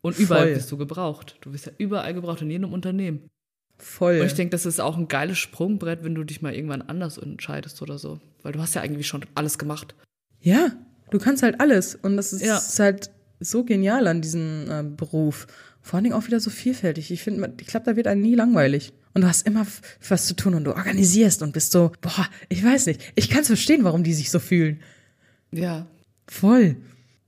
Und 0.00 0.18
überall 0.18 0.44
Voll. 0.46 0.54
bist 0.54 0.70
du 0.72 0.76
gebraucht. 0.76 1.36
Du 1.40 1.52
bist 1.52 1.66
ja 1.66 1.72
überall 1.78 2.14
gebraucht, 2.14 2.42
in 2.42 2.50
jedem 2.50 2.72
Unternehmen. 2.72 3.28
Voll. 3.78 4.20
Und 4.20 4.26
ich 4.26 4.34
denke, 4.34 4.50
das 4.52 4.64
ist 4.64 4.80
auch 4.80 4.96
ein 4.96 5.08
geiles 5.08 5.38
Sprungbrett, 5.38 6.02
wenn 6.02 6.14
du 6.14 6.24
dich 6.24 6.40
mal 6.42 6.54
irgendwann 6.54 6.82
anders 6.82 7.18
entscheidest 7.18 7.82
oder 7.82 7.98
so. 7.98 8.20
Weil 8.42 8.52
du 8.52 8.60
hast 8.60 8.74
ja 8.74 8.80
eigentlich 8.82 9.06
schon 9.06 9.24
alles 9.34 9.58
gemacht. 9.58 9.94
Ja, 10.40 10.70
du 11.10 11.18
kannst 11.18 11.42
halt 11.42 11.60
alles. 11.60 11.94
Und 11.94 12.16
das 12.16 12.32
ist, 12.32 12.42
Ja. 12.44 12.60
halt 12.78 13.10
so 13.40 13.64
genial 13.64 14.06
an 14.06 14.22
diesem 14.22 14.70
äh, 14.70 14.82
Beruf. 14.82 15.46
Vor 15.86 15.94
allen 15.96 16.04
Dingen 16.04 16.16
auch 16.16 16.26
wieder 16.26 16.40
so 16.40 16.50
vielfältig. 16.50 17.10
Ich 17.10 17.22
finde, 17.22 17.54
ich 17.60 17.68
glaube, 17.68 17.86
da 17.86 17.96
wird 17.96 18.06
einem 18.08 18.22
nie 18.22 18.34
langweilig. 18.34 18.92
Und 19.14 19.22
du 19.22 19.28
hast 19.28 19.46
immer 19.46 19.66
was 20.08 20.26
zu 20.26 20.34
tun 20.34 20.54
und 20.54 20.64
du 20.64 20.72
organisierst 20.72 21.42
und 21.42 21.52
bist 21.52 21.72
so, 21.72 21.92
boah, 22.00 22.26
ich 22.48 22.62
weiß 22.62 22.86
nicht. 22.86 23.00
Ich 23.14 23.30
kann 23.30 23.42
es 23.42 23.46
verstehen, 23.46 23.84
warum 23.84 24.02
die 24.02 24.12
sich 24.12 24.30
so 24.30 24.38
fühlen. 24.38 24.80
Ja, 25.52 25.86
Voll. 26.28 26.76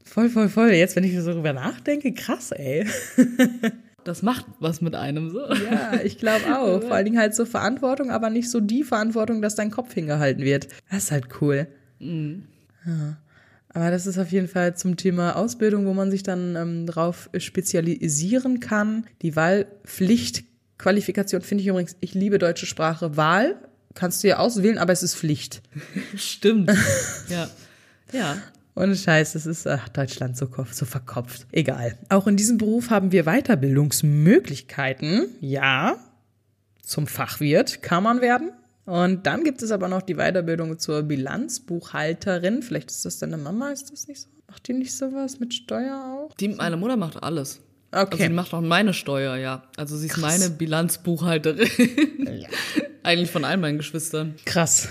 Voll, 0.04 0.30
voll, 0.30 0.48
voll. 0.48 0.70
Jetzt, 0.70 0.96
wenn 0.96 1.04
ich 1.04 1.14
so 1.18 1.30
darüber 1.30 1.52
nachdenke, 1.52 2.12
krass, 2.12 2.50
ey. 2.52 2.86
das 4.04 4.22
macht 4.22 4.46
was 4.58 4.80
mit 4.80 4.94
einem 4.94 5.30
so. 5.30 5.40
Ja, 5.40 6.00
ich 6.02 6.18
glaube 6.18 6.44
auch. 6.58 6.80
Vor 6.86 6.92
allen 6.92 7.04
Dingen 7.04 7.18
halt 7.18 7.34
so 7.34 7.44
Verantwortung, 7.44 8.10
aber 8.10 8.30
nicht 8.30 8.50
so 8.50 8.60
die 8.60 8.84
Verantwortung, 8.84 9.42
dass 9.42 9.54
dein 9.54 9.70
Kopf 9.70 9.92
hingehalten 9.92 10.44
wird. 10.44 10.68
Das 10.90 11.04
ist 11.04 11.10
halt 11.10 11.26
cool. 11.40 11.68
Ja. 12.00 13.16
Aber 13.75 13.90
das 13.90 14.06
ist 14.06 14.16
auf 14.18 14.30
jeden 14.30 14.48
Fall 14.48 14.75
zum 14.76 14.96
Thema 14.96 15.37
Ausbildung, 15.37 15.84
wo 15.87 15.94
man 15.94 16.10
sich 16.10 16.22
dann 16.22 16.56
ähm, 16.56 16.87
drauf 16.87 17.30
spezialisieren 17.37 18.60
kann. 18.60 19.06
Die 19.22 19.34
Wahlpflichtqualifikation 19.37 21.42
finde 21.42 21.62
ich 21.62 21.68
übrigens, 21.68 21.96
ich 22.00 22.14
liebe 22.14 22.38
deutsche 22.38 22.64
Sprache. 22.66 23.16
Wahl 23.16 23.56
kannst 23.94 24.25
du 24.25 24.28
ja 24.28 24.38
auswählen, 24.38 24.78
aber 24.78 24.92
es 24.92 25.02
ist 25.02 25.16
Pflicht. 25.16 25.62
Stimmt. 26.16 26.72
ja. 27.28 27.50
Ja. 28.12 28.38
Ohne 28.75 28.96
Scheiß, 28.96 29.32
das 29.32 29.44
ist 29.44 29.66
ach, 29.66 29.88
Deutschland 29.88 30.37
so, 30.37 30.48
so 30.70 30.87
verkopft. 30.87 31.48
Egal. 31.50 31.98
Auch 32.08 32.28
in 32.28 32.37
diesem 32.37 32.58
Beruf 32.58 32.90
haben 32.90 33.10
wir 33.10 33.25
Weiterbildungsmöglichkeiten. 33.25 35.26
Ja, 35.40 35.96
zum 36.88 37.06
Fachwirt 37.06 37.82
kann 37.82 38.02
man 38.02 38.22
werden. 38.22 38.50
Und 38.88 39.26
dann 39.26 39.45
gibt 39.45 39.61
es 39.61 39.71
aber 39.71 39.87
noch 39.88 40.00
die 40.00 40.14
Weiterbildung 40.14 40.78
zur 40.78 41.02
Bilanzbuchhalterin. 41.02 42.62
Vielleicht 42.62 42.90
ist 42.90 43.04
das 43.04 43.18
deine 43.18 43.37
Mama, 43.37 43.68
ist 43.71 43.92
das 43.92 44.09
nicht 44.09 44.23
so? 44.23 44.28
Macht 44.49 44.66
die 44.66 44.73
nicht 44.73 44.97
sowas 44.97 45.38
mit 45.40 45.52
Steuer 45.52 45.95
auch? 46.30 46.35
Die, 46.37 46.49
meine 46.49 46.78
Mutter 46.78 46.97
macht 46.97 47.23
alles. 47.23 47.61
Also 47.90 48.12
Okay. 48.14 48.23
sie 48.25 48.28
macht 48.30 48.54
auch 48.54 48.62
meine 48.62 48.95
Steuer, 48.95 49.37
ja. 49.37 49.62
Also 49.76 49.95
sie 49.99 50.07
ist 50.07 50.16
meine 50.16 50.49
Bilanzbuchhalterin. 50.49 51.68
Eigentlich 53.02 53.30
von 53.30 53.45
all 53.45 53.59
meinen 53.59 53.76
Geschwistern. 53.76 54.37
Krass. 54.47 54.88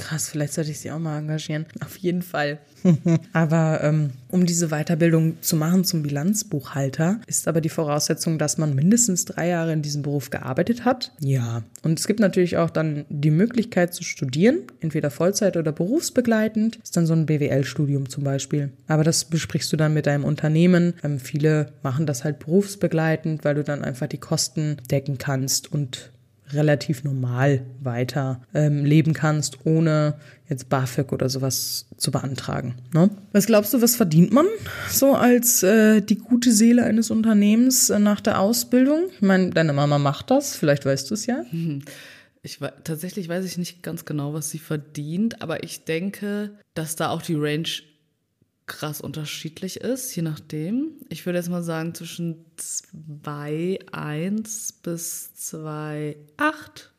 Krass, 0.00 0.28
vielleicht 0.28 0.54
sollte 0.54 0.70
ich 0.70 0.80
sie 0.80 0.90
auch 0.90 0.98
mal 0.98 1.18
engagieren. 1.18 1.66
Auf 1.84 1.96
jeden 1.96 2.22
Fall. 2.22 2.58
aber 3.32 3.80
ähm, 3.82 4.10
um 4.28 4.46
diese 4.46 4.68
Weiterbildung 4.68 5.40
zu 5.42 5.56
machen 5.56 5.84
zum 5.84 6.02
Bilanzbuchhalter, 6.02 7.20
ist 7.26 7.46
aber 7.48 7.60
die 7.60 7.68
Voraussetzung, 7.68 8.38
dass 8.38 8.58
man 8.58 8.74
mindestens 8.74 9.24
drei 9.24 9.48
Jahre 9.48 9.72
in 9.72 9.82
diesem 9.82 10.02
Beruf 10.02 10.30
gearbeitet 10.30 10.84
hat. 10.84 11.12
Ja. 11.20 11.62
Und 11.82 11.98
es 11.98 12.06
gibt 12.06 12.20
natürlich 12.20 12.56
auch 12.56 12.70
dann 12.70 13.04
die 13.08 13.30
Möglichkeit 13.30 13.94
zu 13.94 14.02
studieren, 14.02 14.60
entweder 14.80 15.10
Vollzeit 15.10 15.56
oder 15.56 15.72
berufsbegleitend. 15.72 16.76
Ist 16.76 16.96
dann 16.96 17.06
so 17.06 17.12
ein 17.12 17.26
BWL-Studium 17.26 18.08
zum 18.08 18.24
Beispiel. 18.24 18.70
Aber 18.86 19.04
das 19.04 19.24
besprichst 19.24 19.72
du 19.72 19.76
dann 19.76 19.94
mit 19.94 20.06
deinem 20.06 20.24
Unternehmen. 20.24 20.94
Ähm, 21.02 21.18
viele 21.18 21.72
machen 21.82 22.06
das 22.06 22.24
halt 22.24 22.38
berufsbegleitend, 22.38 23.44
weil 23.44 23.56
du 23.56 23.64
dann 23.64 23.84
einfach 23.84 24.06
die 24.06 24.18
Kosten 24.18 24.78
decken 24.90 25.18
kannst 25.18 25.72
und 25.72 26.10
relativ 26.52 27.04
normal 27.04 27.62
weiter 27.80 28.42
ähm, 28.54 28.84
leben 28.84 29.12
kannst, 29.12 29.64
ohne 29.64 30.14
jetzt 30.48 30.68
BAföG 30.68 31.12
oder 31.12 31.28
sowas 31.28 31.86
zu 31.96 32.10
beantragen. 32.10 32.74
Ne? 32.92 33.10
Was 33.32 33.46
glaubst 33.46 33.72
du, 33.72 33.82
was 33.82 33.96
verdient 33.96 34.32
man 34.32 34.46
so 34.88 35.14
als 35.14 35.62
äh, 35.62 36.00
die 36.00 36.16
gute 36.16 36.52
Seele 36.52 36.84
eines 36.84 37.10
Unternehmens 37.10 37.90
äh, 37.90 37.98
nach 37.98 38.20
der 38.20 38.40
Ausbildung? 38.40 39.04
Ich 39.12 39.22
meine, 39.22 39.50
deine 39.50 39.72
Mama 39.72 39.98
macht 39.98 40.30
das, 40.30 40.56
vielleicht 40.56 40.84
weißt 40.84 41.10
du 41.10 41.14
es 41.14 41.26
ja. 41.26 41.44
Ich, 42.42 42.58
tatsächlich 42.84 43.28
weiß 43.28 43.44
ich 43.44 43.58
nicht 43.58 43.82
ganz 43.82 44.06
genau, 44.06 44.32
was 44.32 44.48
sie 44.48 44.58
verdient, 44.58 45.42
aber 45.42 45.62
ich 45.62 45.84
denke, 45.84 46.52
dass 46.72 46.96
da 46.96 47.10
auch 47.10 47.20
die 47.20 47.34
Range 47.34 47.68
krass 48.70 49.00
unterschiedlich 49.00 49.80
ist, 49.80 50.14
je 50.14 50.22
nachdem. 50.22 50.92
Ich 51.08 51.26
würde 51.26 51.38
jetzt 51.38 51.50
mal 51.50 51.62
sagen 51.62 51.94
zwischen 51.94 52.44
2,1 52.56 54.74
bis 54.82 55.32
2,8, 55.36 56.14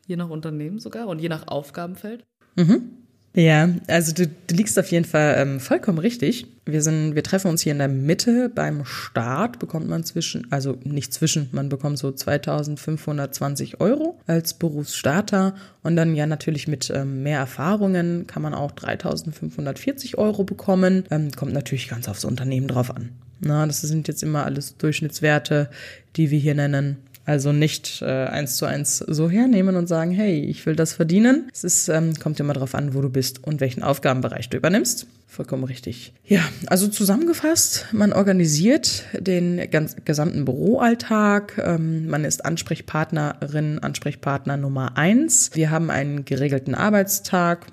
je 0.05 0.17
nach 0.17 0.29
Unternehmen 0.29 0.79
sogar 0.79 1.07
und 1.07 1.19
je 1.19 1.29
nach 1.29 1.47
Aufgabenfeld. 1.47 2.25
Mhm. 2.55 3.00
Ja, 3.33 3.69
also 3.87 4.13
du, 4.13 4.27
du 4.27 4.55
liegst 4.55 4.77
auf 4.77 4.91
jeden 4.91 5.05
Fall 5.05 5.35
ähm, 5.37 5.59
vollkommen 5.61 5.99
richtig. 5.99 6.47
Wir 6.65 6.81
sind, 6.81 7.15
wir 7.15 7.23
treffen 7.23 7.47
uns 7.47 7.61
hier 7.61 7.71
in 7.71 7.77
der 7.77 7.87
Mitte. 7.87 8.49
Beim 8.49 8.83
Start 8.83 9.57
bekommt 9.57 9.87
man 9.87 10.03
zwischen, 10.03 10.51
also 10.51 10.77
nicht 10.83 11.13
zwischen, 11.13 11.47
man 11.53 11.69
bekommt 11.69 11.97
so 11.97 12.11
2520 12.11 13.79
Euro 13.79 14.19
als 14.27 14.53
Berufsstarter 14.53 15.55
und 15.81 15.95
dann 15.95 16.13
ja 16.13 16.27
natürlich 16.27 16.67
mit 16.67 16.91
ähm, 16.93 17.23
mehr 17.23 17.39
Erfahrungen 17.39 18.27
kann 18.27 18.41
man 18.41 18.53
auch 18.53 18.71
3540 18.71 20.17
Euro 20.17 20.43
bekommen. 20.43 21.05
Ähm, 21.09 21.31
kommt 21.31 21.53
natürlich 21.53 21.87
ganz 21.87 22.09
aufs 22.09 22.25
Unternehmen 22.25 22.67
drauf 22.67 22.93
an. 22.93 23.11
Na, 23.39 23.65
das 23.65 23.81
sind 23.81 24.07
jetzt 24.07 24.23
immer 24.23 24.45
alles 24.45 24.77
Durchschnittswerte, 24.77 25.69
die 26.15 26.31
wir 26.31 26.37
hier 26.37 26.53
nennen. 26.53 26.97
Also 27.31 27.53
nicht 27.53 28.01
äh, 28.01 28.25
eins 28.25 28.57
zu 28.57 28.65
eins 28.65 28.97
so 28.97 29.29
hernehmen 29.29 29.77
und 29.77 29.87
sagen, 29.87 30.11
hey, 30.11 30.41
ich 30.43 30.65
will 30.65 30.75
das 30.75 30.91
verdienen. 30.91 31.47
Es 31.53 31.63
ist, 31.63 31.87
ähm, 31.87 32.13
kommt 32.15 32.41
immer 32.41 32.51
darauf 32.51 32.75
an, 32.75 32.93
wo 32.93 32.99
du 32.99 33.09
bist 33.09 33.41
und 33.41 33.61
welchen 33.61 33.83
Aufgabenbereich 33.83 34.49
du 34.49 34.57
übernimmst. 34.57 35.07
Vollkommen 35.27 35.63
richtig. 35.63 36.11
Ja, 36.25 36.41
also 36.67 36.89
zusammengefasst, 36.89 37.85
man 37.93 38.11
organisiert 38.11 39.05
den 39.17 39.71
ganz, 39.71 39.95
gesamten 40.03 40.43
Büroalltag. 40.43 41.57
Ähm, 41.57 42.07
man 42.07 42.25
ist 42.25 42.43
Ansprechpartnerin, 42.43 43.79
Ansprechpartner 43.79 44.57
Nummer 44.57 44.97
eins. 44.97 45.51
Wir 45.53 45.71
haben 45.71 45.89
einen 45.89 46.25
geregelten 46.25 46.75
Arbeitstag. 46.75 47.67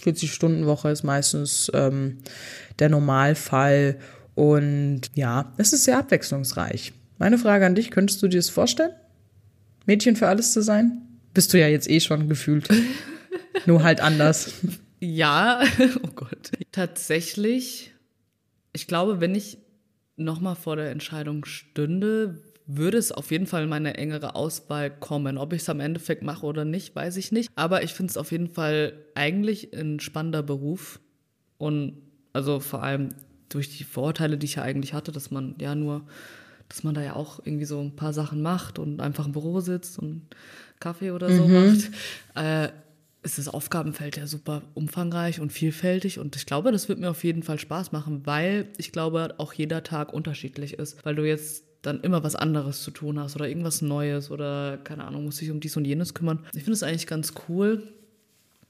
40-Stunden-Woche 0.00 0.88
ist 0.88 1.02
meistens 1.02 1.68
ähm, 1.74 2.18
der 2.78 2.90
Normalfall. 2.90 3.96
Und 4.36 5.10
ja, 5.14 5.52
es 5.56 5.72
ist 5.72 5.82
sehr 5.82 5.98
abwechslungsreich. 5.98 6.92
Meine 7.20 7.36
Frage 7.36 7.66
an 7.66 7.74
dich, 7.74 7.90
könntest 7.90 8.22
du 8.22 8.28
dir 8.28 8.38
das 8.38 8.48
vorstellen? 8.48 8.94
Mädchen 9.84 10.16
für 10.16 10.26
alles 10.26 10.54
zu 10.54 10.62
sein? 10.62 11.02
Bist 11.34 11.52
du 11.52 11.60
ja 11.60 11.68
jetzt 11.68 11.88
eh 11.88 12.00
schon 12.00 12.30
gefühlt. 12.30 12.66
Nur 13.66 13.82
halt 13.82 14.00
anders. 14.00 14.54
Ja, 15.00 15.62
oh 16.02 16.08
Gott. 16.14 16.52
Tatsächlich, 16.72 17.92
ich 18.72 18.86
glaube, 18.86 19.20
wenn 19.20 19.34
ich 19.34 19.58
nochmal 20.16 20.56
vor 20.56 20.76
der 20.76 20.90
Entscheidung 20.90 21.44
stünde, 21.44 22.42
würde 22.64 22.96
es 22.96 23.12
auf 23.12 23.30
jeden 23.30 23.46
Fall 23.46 23.64
in 23.64 23.68
meine 23.68 23.98
engere 23.98 24.34
Auswahl 24.34 24.90
kommen. 24.90 25.36
Ob 25.36 25.52
ich 25.52 25.60
es 25.60 25.68
am 25.68 25.80
Endeffekt 25.80 26.22
mache 26.22 26.46
oder 26.46 26.64
nicht, 26.64 26.96
weiß 26.96 27.18
ich 27.18 27.32
nicht. 27.32 27.50
Aber 27.54 27.82
ich 27.82 27.92
finde 27.92 28.12
es 28.12 28.16
auf 28.16 28.32
jeden 28.32 28.48
Fall 28.48 28.94
eigentlich 29.14 29.76
ein 29.76 30.00
spannender 30.00 30.42
Beruf. 30.42 31.00
Und 31.58 32.00
also 32.32 32.60
vor 32.60 32.82
allem 32.82 33.10
durch 33.50 33.76
die 33.76 33.84
Vorurteile, 33.84 34.38
die 34.38 34.46
ich 34.46 34.54
ja 34.54 34.62
eigentlich 34.62 34.94
hatte, 34.94 35.12
dass 35.12 35.30
man 35.30 35.54
ja 35.60 35.74
nur 35.74 36.06
dass 36.70 36.84
man 36.84 36.94
da 36.94 37.02
ja 37.02 37.16
auch 37.16 37.40
irgendwie 37.44 37.66
so 37.66 37.80
ein 37.80 37.96
paar 37.96 38.14
Sachen 38.14 38.40
macht 38.40 38.78
und 38.78 39.00
einfach 39.00 39.26
im 39.26 39.32
Büro 39.32 39.60
sitzt 39.60 39.98
und 39.98 40.22
Kaffee 40.78 41.10
oder 41.10 41.30
so 41.30 41.46
mhm. 41.46 41.66
macht, 41.66 41.90
äh, 42.36 42.72
ist 43.22 43.38
das 43.38 43.48
Aufgabenfeld 43.48 44.16
ja 44.16 44.26
super 44.26 44.62
umfangreich 44.72 45.40
und 45.40 45.52
vielfältig 45.52 46.18
und 46.18 46.36
ich 46.36 46.46
glaube, 46.46 46.72
das 46.72 46.88
wird 46.88 47.00
mir 47.00 47.10
auf 47.10 47.22
jeden 47.24 47.42
Fall 47.42 47.58
Spaß 47.58 47.92
machen, 47.92 48.24
weil 48.24 48.68
ich 48.78 48.92
glaube, 48.92 49.34
auch 49.36 49.52
jeder 49.52 49.82
Tag 49.82 50.14
unterschiedlich 50.14 50.74
ist, 50.74 51.04
weil 51.04 51.16
du 51.16 51.26
jetzt 51.26 51.64
dann 51.82 52.00
immer 52.00 52.22
was 52.22 52.36
anderes 52.36 52.82
zu 52.82 52.92
tun 52.92 53.18
hast 53.18 53.34
oder 53.34 53.48
irgendwas 53.48 53.82
Neues 53.82 54.30
oder 54.30 54.78
keine 54.78 55.04
Ahnung, 55.04 55.24
muss 55.24 55.38
dich 55.38 55.50
um 55.50 55.60
dies 55.60 55.76
und 55.76 55.84
jenes 55.84 56.14
kümmern. 56.14 56.46
Ich 56.54 56.62
finde 56.62 56.72
es 56.72 56.82
eigentlich 56.82 57.06
ganz 57.06 57.34
cool. 57.48 57.82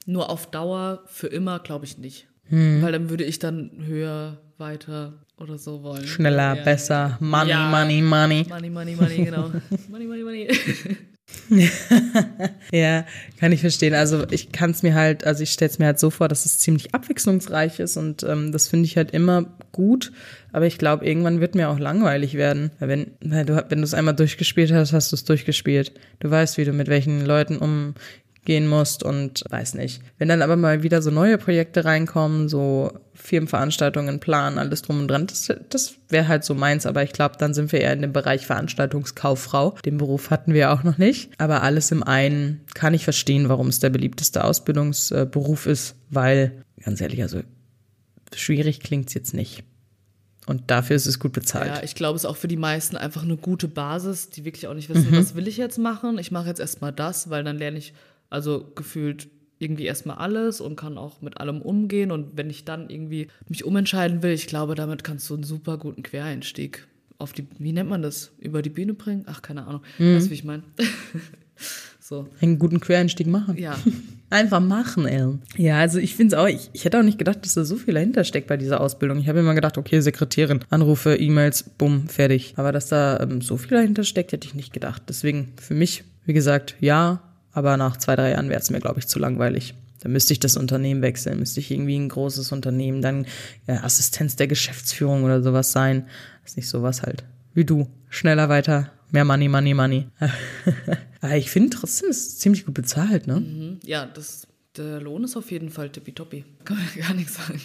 Nur 0.07 0.29
auf 0.29 0.49
Dauer 0.49 1.03
für 1.05 1.27
immer 1.27 1.59
glaube 1.59 1.85
ich 1.85 1.97
nicht. 1.97 2.27
Hm. 2.51 2.81
Weil 2.81 2.91
dann 2.91 3.09
würde 3.09 3.23
ich 3.23 3.39
dann 3.39 3.71
höher, 3.85 4.37
weiter 4.61 5.13
oder 5.37 5.57
so 5.57 5.83
wollen. 5.83 6.07
Schneller, 6.07 6.55
ja, 6.55 6.63
besser, 6.63 7.17
money, 7.19 7.49
ja. 7.49 7.69
money, 7.69 8.01
money. 8.01 8.45
Money, 8.47 8.69
money, 8.69 8.95
money, 8.95 9.25
genau. 9.25 9.51
money, 9.89 10.05
money, 10.05 10.23
money. 10.23 10.47
ja, 12.71 13.05
kann 13.39 13.51
ich 13.51 13.61
verstehen. 13.61 13.93
Also 13.93 14.25
ich 14.29 14.51
kann 14.51 14.71
es 14.71 14.83
mir 14.83 14.93
halt, 14.93 15.25
also 15.25 15.43
ich 15.43 15.51
stelle 15.51 15.71
es 15.71 15.79
mir 15.79 15.85
halt 15.85 15.99
so 15.99 16.09
vor, 16.09 16.27
dass 16.27 16.45
es 16.45 16.59
ziemlich 16.59 16.93
abwechslungsreich 16.93 17.79
ist 17.79 17.97
und 17.97 18.23
ähm, 18.23 18.51
das 18.51 18.67
finde 18.67 18.85
ich 18.85 18.97
halt 18.97 19.11
immer 19.11 19.45
gut. 19.71 20.11
Aber 20.51 20.65
ich 20.67 20.77
glaube, 20.77 21.05
irgendwann 21.05 21.39
wird 21.39 21.55
mir 21.55 21.69
auch 21.69 21.79
langweilig 21.79 22.35
werden. 22.35 22.71
Wenn, 22.79 23.11
wenn 23.21 23.47
du 23.47 23.83
es 23.83 23.93
einmal 23.93 24.15
durchgespielt 24.15 24.71
hast, 24.71 24.93
hast 24.93 25.11
du 25.11 25.15
es 25.15 25.23
durchgespielt. 25.23 25.93
Du 26.19 26.29
weißt, 26.29 26.57
wie 26.57 26.65
du 26.65 26.73
mit 26.73 26.87
welchen 26.87 27.25
Leuten 27.25 27.57
um 27.57 27.95
gehen 28.43 28.67
musst 28.67 29.03
und 29.03 29.43
weiß 29.49 29.75
nicht. 29.75 30.01
Wenn 30.17 30.27
dann 30.27 30.41
aber 30.41 30.55
mal 30.55 30.81
wieder 30.81 31.01
so 31.01 31.11
neue 31.11 31.37
Projekte 31.37 31.85
reinkommen, 31.85 32.49
so 32.49 32.91
Firmenveranstaltungen 33.13 34.19
planen, 34.19 34.57
alles 34.57 34.81
drum 34.81 35.01
und 35.01 35.07
dran, 35.07 35.27
das, 35.27 35.51
das 35.69 35.93
wäre 36.09 36.27
halt 36.27 36.43
so 36.43 36.55
meins, 36.55 36.87
aber 36.87 37.03
ich 37.03 37.13
glaube, 37.13 37.35
dann 37.37 37.53
sind 37.53 37.71
wir 37.71 37.81
eher 37.81 37.93
in 37.93 38.01
dem 38.01 38.13
Bereich 38.13 38.47
Veranstaltungskauffrau. 38.47 39.75
Den 39.85 39.97
Beruf 39.97 40.31
hatten 40.31 40.53
wir 40.53 40.71
auch 40.71 40.83
noch 40.83 40.97
nicht, 40.97 41.29
aber 41.37 41.61
alles 41.61 41.91
im 41.91 42.01
einen 42.01 42.61
kann 42.73 42.95
ich 42.95 43.03
verstehen, 43.03 43.47
warum 43.47 43.67
es 43.67 43.79
der 43.79 43.91
beliebteste 43.91 44.43
Ausbildungsberuf 44.43 45.67
ist, 45.67 45.95
weil, 46.09 46.63
ganz 46.83 46.99
ehrlich, 46.99 47.21
also 47.21 47.41
schwierig 48.33 48.79
klingt's 48.79 49.13
jetzt 49.13 49.35
nicht. 49.35 49.63
Und 50.47 50.71
dafür 50.71 50.95
ist 50.95 51.05
es 51.05 51.19
gut 51.19 51.33
bezahlt. 51.33 51.67
Ja, 51.67 51.83
ich 51.83 51.93
glaube, 51.93 52.15
es 52.15 52.23
ist 52.23 52.29
auch 52.29 52.35
für 52.35 52.47
die 52.47 52.57
meisten 52.57 52.97
einfach 52.97 53.21
eine 53.21 53.37
gute 53.37 53.67
Basis, 53.67 54.31
die 54.31 54.43
wirklich 54.43 54.67
auch 54.67 54.73
nicht 54.73 54.89
wissen, 54.89 55.11
mhm. 55.11 55.17
was 55.17 55.35
will 55.35 55.47
ich 55.47 55.57
jetzt 55.57 55.77
machen. 55.77 56.17
Ich 56.17 56.31
mache 56.31 56.47
jetzt 56.47 56.59
erstmal 56.59 56.91
das, 56.91 57.29
weil 57.29 57.43
dann 57.43 57.59
lerne 57.59 57.77
ich 57.77 57.93
also 58.31 58.71
gefühlt 58.73 59.29
irgendwie 59.59 59.85
erstmal 59.85 60.17
alles 60.17 60.59
und 60.59 60.75
kann 60.75 60.97
auch 60.97 61.21
mit 61.21 61.39
allem 61.39 61.61
umgehen. 61.61 62.11
Und 62.11 62.35
wenn 62.35 62.49
ich 62.49 62.65
dann 62.65 62.89
irgendwie 62.89 63.27
mich 63.47 63.63
umentscheiden 63.63 64.23
will, 64.23 64.31
ich 64.31 64.47
glaube, 64.47 64.73
damit 64.73 65.03
kannst 65.03 65.29
du 65.29 65.35
einen 65.35 65.43
super 65.43 65.77
guten 65.77 66.01
Quereinstieg 66.01 66.87
auf 67.19 67.33
die, 67.33 67.45
wie 67.59 67.71
nennt 67.71 67.89
man 67.89 68.01
das, 68.01 68.31
über 68.39 68.63
die 68.63 68.71
Bühne 68.71 68.95
bringen? 68.95 69.25
Ach, 69.27 69.41
keine 69.43 69.67
Ahnung. 69.67 69.81
Mhm. 69.99 70.15
Weißt 70.15 70.25
du, 70.25 70.29
wie 70.31 70.35
ich 70.35 70.43
meine? 70.43 70.63
so. 71.99 72.27
Einen 72.41 72.57
guten 72.57 72.79
Quereinstieg 72.79 73.27
machen. 73.27 73.57
Ja. 73.57 73.77
Einfach 74.31 74.61
machen, 74.61 75.05
Ellen. 75.05 75.41
Ja, 75.57 75.79
also 75.79 75.99
ich 75.99 76.15
finde 76.15 76.35
es 76.35 76.41
auch, 76.41 76.47
ich, 76.47 76.69
ich 76.73 76.85
hätte 76.85 76.97
auch 76.97 77.03
nicht 77.03 77.19
gedacht, 77.19 77.45
dass 77.45 77.53
da 77.53 77.65
so 77.65 77.75
viel 77.75 77.93
dahinter 77.93 78.23
steckt 78.23 78.47
bei 78.47 78.57
dieser 78.57 78.81
Ausbildung. 78.81 79.19
Ich 79.19 79.27
habe 79.27 79.39
immer 79.39 79.53
gedacht, 79.53 79.77
okay, 79.77 79.99
Sekretärin, 79.99 80.61
Anrufe, 80.69 81.15
E-Mails, 81.15 81.63
bumm, 81.77 82.07
fertig. 82.07 82.53
Aber 82.55 82.71
dass 82.71 82.87
da 82.87 83.19
ähm, 83.19 83.41
so 83.41 83.57
viel 83.57 83.71
dahinter 83.71 84.03
steckt, 84.03 84.31
hätte 84.31 84.47
ich 84.47 84.55
nicht 84.55 84.73
gedacht. 84.73 85.03
Deswegen 85.09 85.53
für 85.61 85.73
mich, 85.73 86.03
wie 86.25 86.33
gesagt, 86.33 86.75
ja, 86.79 87.21
aber 87.53 87.77
nach 87.77 87.97
zwei, 87.97 88.15
drei 88.15 88.31
Jahren 88.31 88.49
wäre 88.49 88.59
es 88.59 88.69
mir, 88.69 88.79
glaube 88.79 88.99
ich, 88.99 89.07
zu 89.07 89.19
langweilig. 89.19 89.73
Dann 90.01 90.11
müsste 90.11 90.33
ich 90.33 90.39
das 90.39 90.57
Unternehmen 90.57 91.01
wechseln, 91.01 91.39
müsste 91.39 91.59
ich 91.59 91.69
irgendwie 91.69 91.97
ein 91.97 92.09
großes 92.09 92.51
Unternehmen, 92.51 93.01
dann 93.01 93.27
ja, 93.67 93.83
Assistenz 93.83 94.35
der 94.35 94.47
Geschäftsführung 94.47 95.23
oder 95.23 95.43
sowas 95.43 95.71
sein. 95.71 96.07
Ist 96.43 96.57
nicht 96.57 96.69
sowas 96.69 97.03
halt. 97.03 97.23
Wie 97.53 97.65
du. 97.65 97.87
Schneller 98.09 98.49
weiter, 98.49 98.91
mehr 99.11 99.25
Money, 99.25 99.47
Money, 99.47 99.73
Money. 99.73 100.07
Aber 101.21 101.35
ich 101.35 101.51
finde 101.51 101.77
trotzdem, 101.77 102.09
es 102.09 102.17
ist 102.17 102.41
ziemlich 102.41 102.65
gut 102.65 102.73
bezahlt, 102.73 103.27
ne? 103.27 103.39
Mhm. 103.39 103.79
Ja, 103.83 104.05
das 104.05 104.47
der 104.77 105.01
Lohn 105.01 105.25
ist 105.25 105.35
auf 105.35 105.51
jeden 105.51 105.69
Fall 105.69 105.89
tippitoppi. 105.89 106.45
Kann 106.63 106.77
man 106.77 107.05
gar 107.05 107.13
nichts 107.13 107.35
sagen. 107.35 107.59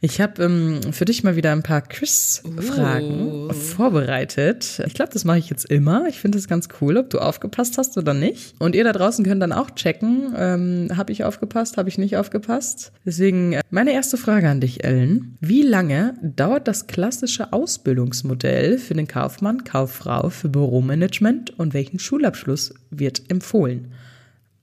Ich 0.00 0.20
habe 0.20 0.44
ähm, 0.44 0.92
für 0.92 1.04
dich 1.04 1.24
mal 1.24 1.34
wieder 1.34 1.50
ein 1.50 1.64
paar 1.64 1.82
Quiz-Fragen 1.82 3.48
uh. 3.48 3.52
vorbereitet. 3.52 4.80
Ich 4.86 4.94
glaube, 4.94 5.12
das 5.12 5.24
mache 5.24 5.38
ich 5.38 5.50
jetzt 5.50 5.64
immer. 5.64 6.06
Ich 6.08 6.20
finde 6.20 6.38
es 6.38 6.46
ganz 6.46 6.68
cool, 6.80 6.96
ob 6.96 7.10
du 7.10 7.18
aufgepasst 7.18 7.76
hast 7.76 7.98
oder 7.98 8.14
nicht. 8.14 8.54
Und 8.60 8.76
ihr 8.76 8.84
da 8.84 8.92
draußen 8.92 9.24
könnt 9.24 9.42
dann 9.42 9.52
auch 9.52 9.70
checken, 9.72 10.34
ähm, 10.36 10.88
habe 10.96 11.10
ich 11.10 11.24
aufgepasst, 11.24 11.76
habe 11.76 11.88
ich 11.88 11.98
nicht 11.98 12.16
aufgepasst. 12.16 12.92
Deswegen 13.04 13.54
äh, 13.54 13.62
meine 13.70 13.92
erste 13.92 14.16
Frage 14.16 14.48
an 14.48 14.60
dich, 14.60 14.84
Ellen. 14.84 15.36
Wie 15.40 15.62
lange 15.62 16.14
dauert 16.22 16.68
das 16.68 16.86
klassische 16.86 17.52
Ausbildungsmodell 17.52 18.78
für 18.78 18.94
den 18.94 19.08
Kaufmann, 19.08 19.64
Kauffrau 19.64 20.30
für 20.30 20.48
Büromanagement 20.48 21.58
und 21.58 21.74
welchen 21.74 21.98
Schulabschluss 21.98 22.74
wird 22.90 23.28
empfohlen? 23.28 23.92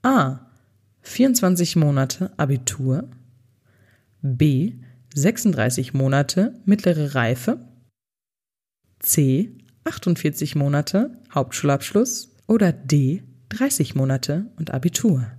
A 0.04 0.45
24 1.06 1.76
Monate 1.76 2.32
Abitur, 2.38 3.10
B 4.22 4.74
36 5.14 5.94
Monate 5.94 6.60
mittlere 6.66 7.16
Reife, 7.16 7.60
C 9.00 9.52
48 9.86 10.56
Monate 10.56 11.22
Hauptschulabschluss 11.34 12.36
oder 12.48 12.74
D 12.74 13.24
30 13.50 13.96
Monate 13.96 14.52
und 14.58 14.72
Abitur. 14.72 15.32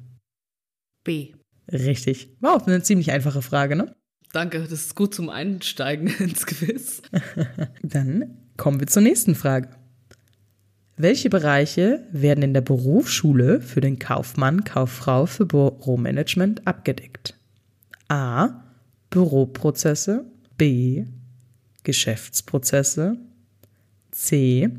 B. 1.04 1.34
Richtig. 1.70 2.28
War 2.40 2.54
auch 2.54 2.66
eine 2.66 2.82
ziemlich 2.82 3.10
einfache 3.10 3.42
Frage, 3.42 3.74
ne? 3.74 3.94
Danke, 4.32 4.60
das 4.60 4.72
ist 4.72 4.94
gut 4.94 5.14
zum 5.14 5.28
Einsteigen 5.28 6.06
ins 6.18 6.46
Quiz. 6.46 7.02
Dann 7.82 8.38
kommen 8.56 8.78
wir 8.78 8.86
zur 8.86 9.02
nächsten 9.02 9.34
Frage. 9.34 9.70
Welche 10.98 11.28
Bereiche 11.28 12.06
werden 12.10 12.42
in 12.42 12.54
der 12.54 12.62
Berufsschule 12.62 13.60
für 13.60 13.82
den 13.82 13.98
Kaufmann, 13.98 14.64
Kauffrau 14.64 15.26
für 15.26 15.44
Büromanagement 15.44 16.66
abgedeckt? 16.66 17.34
A. 18.08 18.62
Büroprozesse. 19.10 20.24
B. 20.56 21.04
Geschäftsprozesse. 21.82 23.18
C. 24.10 24.70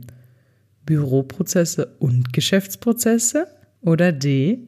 Büroprozesse 0.88 1.96
und 2.00 2.34
Geschäftsprozesse. 2.34 3.48
Oder 3.82 4.12
D. 4.12 4.60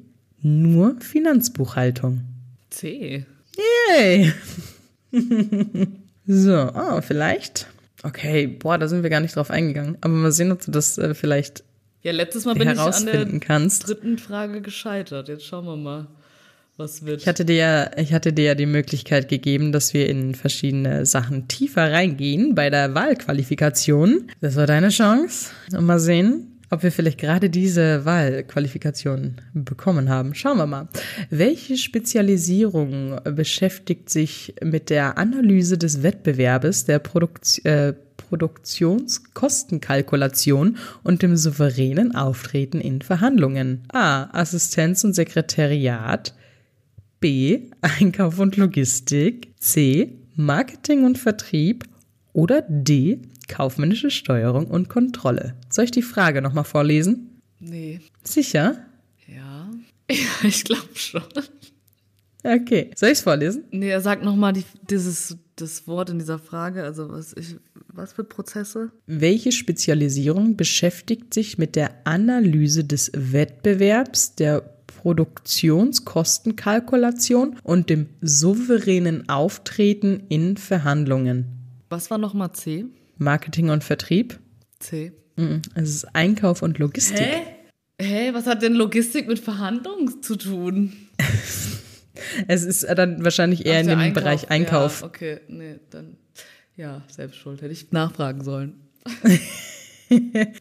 Nur 0.42 1.02
Finanzbuchhaltung. 1.02 2.22
C. 2.70 3.26
Yay! 3.90 4.32
so, 6.28 6.72
oh, 6.76 7.02
vielleicht. 7.02 7.68
Okay, 8.04 8.48
boah, 8.48 8.78
da 8.78 8.88
sind 8.88 9.04
wir 9.04 9.10
gar 9.10 9.20
nicht 9.20 9.36
drauf 9.36 9.52
eingegangen. 9.52 9.98
Aber 10.02 10.14
mal 10.14 10.32
sehen, 10.32 10.52
ob 10.52 10.64
du 10.64 10.72
das 10.72 10.98
äh, 10.98 11.14
vielleicht 11.14 11.64
Ja, 12.02 12.12
letztes 12.12 12.46
Mal 12.46 12.56
bin 12.56 12.70
ich 12.70 12.80
an 12.80 13.06
der 13.06 13.40
kannst. 13.40 13.88
dritten 13.88 14.18
Frage 14.18 14.62
gescheitert. 14.62 15.28
Jetzt 15.28 15.46
schauen 15.46 15.66
wir 15.66 15.76
mal, 15.76 16.08
was 16.78 17.06
wird. 17.06 17.22
Ich 17.22 17.28
hatte 17.28 17.44
dir 17.44 17.56
ja, 17.56 17.98
ich 17.98 18.14
hatte 18.14 18.32
dir 18.32 18.46
ja 18.46 18.56
die 18.56 18.66
Möglichkeit 18.66 19.28
gegeben, 19.28 19.72
dass 19.74 19.94
wir 19.94 20.08
in 20.10 20.34
verschiedene 20.34 21.06
Sachen 21.06 21.48
tiefer 21.50 21.92
reingehen 21.92 22.56
bei 22.56 22.70
der 22.70 22.94
Wahlqualifikation. 22.96 24.28
Das 24.42 24.56
war 24.56 24.66
deine 24.66 24.90
Chance. 24.90 25.50
Und 25.76 25.86
mal 25.86 26.00
sehen, 26.00 26.59
ob 26.70 26.84
wir 26.84 26.92
vielleicht 26.92 27.20
gerade 27.20 27.50
diese 27.50 28.04
Wahlqualifikation 28.06 29.42
bekommen 29.54 30.10
haben. 30.10 30.36
Schauen 30.36 30.58
wir 30.58 30.68
mal. 30.68 30.90
Welche 31.30 31.78
Spezialisierung 31.78 33.22
beschäftigt 33.24 34.10
sich 34.10 34.54
mit 34.64 34.90
der 34.90 35.18
Analyse 35.18 35.78
des 35.78 36.04
Wettbewerbes, 36.04 36.84
der 36.86 37.00
Produkt, 37.00 37.66
äh, 37.66 37.94
Produktionskostenkalkulation 38.18 40.78
und 41.04 41.22
dem 41.24 41.36
souveränen 41.36 42.16
Auftreten 42.16 42.80
in 42.82 43.02
Verhandlungen? 43.02 43.84
A. 43.92 44.30
Assistenz 44.40 45.04
und 45.04 45.14
Sekretariat. 45.14 46.36
B. 47.20 47.70
Einkauf 47.82 48.38
und 48.40 48.56
Logistik. 48.58 49.54
C. 49.60 50.20
Marketing 50.36 51.06
und 51.06 51.18
Vertrieb. 51.18 51.86
Oder 52.32 52.64
D. 52.70 53.24
Kaufmännische 53.50 54.10
Steuerung 54.12 54.68
und 54.68 54.88
Kontrolle. 54.88 55.56
Soll 55.70 55.84
ich 55.86 55.92
die 55.92 56.02
Frage 56.02 56.42
nochmal 56.42 56.64
vorlesen? 56.64 57.42
nee. 57.60 58.00
Sicher? 58.24 58.78
Ja. 59.28 59.70
Ja, 60.12 60.48
ich 60.48 60.64
glaube 60.64 60.88
schon. 60.96 61.22
Okay. 62.44 62.90
Soll 62.96 63.10
ich 63.10 63.20
es 63.20 63.22
vorlesen? 63.22 63.66
Nee, 63.70 63.90
er 63.90 64.02
sagt 64.02 64.24
nochmal 64.24 64.54
die, 64.54 64.64
dieses, 64.90 65.38
das 65.56 65.86
Wort 65.88 66.10
in 66.10 66.18
dieser 66.18 66.40
Frage. 66.40 66.84
Also, 66.84 67.10
was, 67.10 67.36
ich, 67.38 67.58
was 67.94 68.14
für 68.14 68.24
Prozesse? 68.24 68.92
Welche 69.06 69.52
Spezialisierung 69.52 70.56
beschäftigt 70.56 71.32
sich 71.34 71.58
mit 71.60 71.76
der 71.76 71.92
Analyse 72.06 72.86
des 72.86 73.12
Wettbewerbs, 73.14 74.36
der 74.36 74.62
Produktionskostenkalkulation 74.88 77.58
und 77.64 77.90
dem 77.90 78.08
souveränen 78.22 79.28
Auftreten 79.30 80.24
in 80.30 80.56
Verhandlungen? 80.58 81.46
Was 81.90 82.10
war 82.10 82.18
nochmal 82.18 82.54
C? 82.54 82.86
Marketing 83.20 83.70
und 83.70 83.84
Vertrieb? 83.84 84.40
C. 84.80 85.12
Mhm. 85.36 85.62
Es 85.76 85.90
ist 85.90 86.16
Einkauf 86.16 86.62
und 86.62 86.80
Logistik. 86.80 87.20
Hä? 87.20 87.42
Hä, 88.02 88.34
was 88.34 88.48
hat 88.48 88.62
denn 88.62 88.74
Logistik 88.74 89.28
mit 89.28 89.40
Verhandlungen 89.40 90.24
zu 90.24 90.36
tun? 90.36 90.94
Es 92.50 92.66
ist 92.66 92.84
dann 92.84 93.24
wahrscheinlich 93.24 93.66
eher 93.66 93.78
Ach, 93.78 93.88
in 93.88 93.98
dem 93.98 94.14
Bereich 94.14 94.52
Einkauf. 94.52 95.00
Ja, 95.00 95.08
okay, 95.08 95.40
nee, 95.48 95.80
dann. 95.90 96.18
Ja, 96.76 97.02
selbst 97.10 97.38
schuld. 97.38 97.62
Hätte 97.62 97.72
ich 97.72 97.94
nachfragen 97.94 98.44
sollen. 98.44 98.74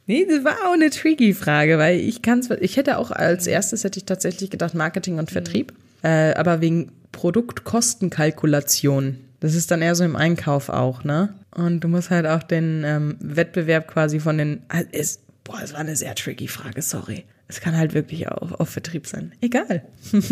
Nee, 0.07 0.27
das 0.29 0.45
war 0.45 0.57
auch 0.67 0.75
eine 0.75 0.91
tricky 0.91 1.33
Frage, 1.33 1.79
weil 1.79 2.01
ich 2.01 2.21
kann 2.21 2.47
ich 2.61 2.77
hätte 2.77 2.99
auch 2.99 3.11
als 3.11 3.47
erstes 3.47 3.83
hätte 3.83 3.99
ich 3.99 4.05
tatsächlich 4.05 4.51
gedacht 4.51 4.75
Marketing 4.75 5.19
und 5.19 5.31
Vertrieb, 5.31 5.73
äh, 6.03 6.35
aber 6.35 6.61
wegen 6.61 6.93
Produktkostenkalkulation. 7.13 9.21
Das 9.41 9.55
ist 9.55 9.71
dann 9.71 9.83
eher 9.83 9.95
so 9.95 10.05
im 10.05 10.17
Einkauf 10.17 10.69
auch, 10.69 11.05
ne? 11.05 11.35
Und 11.55 11.81
du 11.81 11.89
musst 11.89 12.11
halt 12.11 12.27
auch 12.27 12.43
den 12.43 12.83
ähm, 12.85 13.17
Wettbewerb 13.21 13.89
quasi 13.89 14.21
von 14.21 14.39
den. 14.39 14.63
ah, 14.69 14.83
Es, 14.93 15.21
boah, 15.45 15.61
es 15.63 15.73
war 15.73 15.81
eine 15.81 15.97
sehr 15.97 16.15
tricky 16.15 16.49
Frage, 16.49 16.83
sorry. 16.83 17.25
Es 17.47 17.61
kann 17.61 17.77
halt 17.77 17.95
wirklich 17.95 18.29
auch 18.29 18.53
auf 18.59 18.69
Vertrieb 18.69 19.07
sein. 19.07 19.33
Egal. 19.41 19.85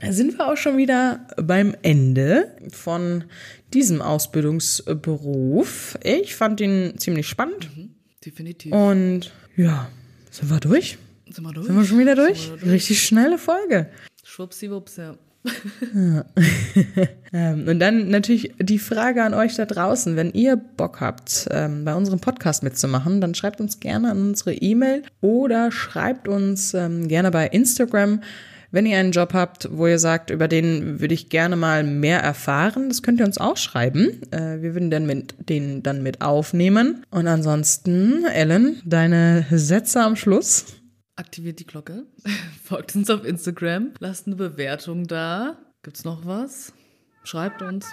Da 0.00 0.12
sind 0.12 0.36
wir 0.36 0.48
auch 0.48 0.56
schon 0.56 0.76
wieder 0.76 1.24
beim 1.36 1.76
Ende 1.82 2.50
von 2.72 3.24
diesem 3.72 4.02
Ausbildungsberuf. 4.02 5.96
Ich 6.02 6.34
fand 6.34 6.60
ihn 6.60 6.94
ziemlich 6.98 7.28
spannend. 7.28 7.70
Definitiv. 8.24 8.72
Und 8.72 9.32
ja, 9.56 9.88
sind 10.30 10.50
wir 10.50 10.58
durch? 10.58 10.98
Sind 11.30 11.44
wir 11.44 11.52
durch? 11.52 11.66
Sind 11.66 11.76
wir 11.76 11.84
schon 11.84 11.98
wieder 12.00 12.16
durch? 12.16 12.50
Wir 12.60 12.72
Richtig 12.72 13.02
schnelle 13.04 13.38
Folge. 13.38 13.88
Schwuppsiwupps, 14.24 14.96
ja. 14.96 15.16
Ähm, 17.36 17.66
und 17.66 17.80
dann 17.80 18.10
natürlich 18.10 18.52
die 18.60 18.78
Frage 18.78 19.24
an 19.24 19.34
euch 19.34 19.56
da 19.56 19.64
draußen, 19.64 20.14
wenn 20.14 20.32
ihr 20.34 20.56
Bock 20.56 21.00
habt, 21.00 21.48
ähm, 21.50 21.84
bei 21.84 21.92
unserem 21.92 22.20
Podcast 22.20 22.62
mitzumachen, 22.62 23.20
dann 23.20 23.34
schreibt 23.34 23.60
uns 23.60 23.80
gerne 23.80 24.12
an 24.12 24.28
unsere 24.28 24.54
E-Mail 24.54 25.02
oder 25.20 25.72
schreibt 25.72 26.28
uns 26.28 26.74
ähm, 26.74 27.08
gerne 27.08 27.32
bei 27.32 27.48
Instagram. 27.48 28.20
Wenn 28.70 28.86
ihr 28.86 28.98
einen 28.98 29.10
Job 29.10 29.34
habt, 29.34 29.68
wo 29.72 29.88
ihr 29.88 29.98
sagt, 29.98 30.30
über 30.30 30.46
den 30.46 31.00
würde 31.00 31.14
ich 31.14 31.28
gerne 31.28 31.56
mal 31.56 31.82
mehr 31.82 32.20
erfahren, 32.20 32.88
das 32.88 33.02
könnt 33.02 33.20
ihr 33.20 33.26
uns 33.26 33.38
auch 33.38 33.56
schreiben. 33.56 34.20
Äh, 34.30 34.62
wir 34.62 34.74
würden 34.74 34.92
dann 34.92 35.06
mit, 35.06 35.34
den 35.48 35.82
dann 35.82 36.04
mit 36.04 36.20
aufnehmen. 36.20 37.04
Und 37.10 37.26
ansonsten, 37.26 38.24
Ellen, 38.26 38.80
deine 38.84 39.44
Sätze 39.50 40.02
am 40.02 40.14
Schluss. 40.14 40.66
Aktiviert 41.16 41.60
die 41.60 41.66
Glocke. 41.66 42.04
Folgt 42.64 42.94
uns 42.96 43.08
auf 43.10 43.24
Instagram. 43.24 43.92
Lasst 44.00 44.26
eine 44.26 44.36
Bewertung 44.36 45.06
da. 45.06 45.56
Gibt's 45.82 46.04
noch 46.04 46.26
was? 46.26 46.72
Schreibt 47.24 47.62
uns. 47.62 47.86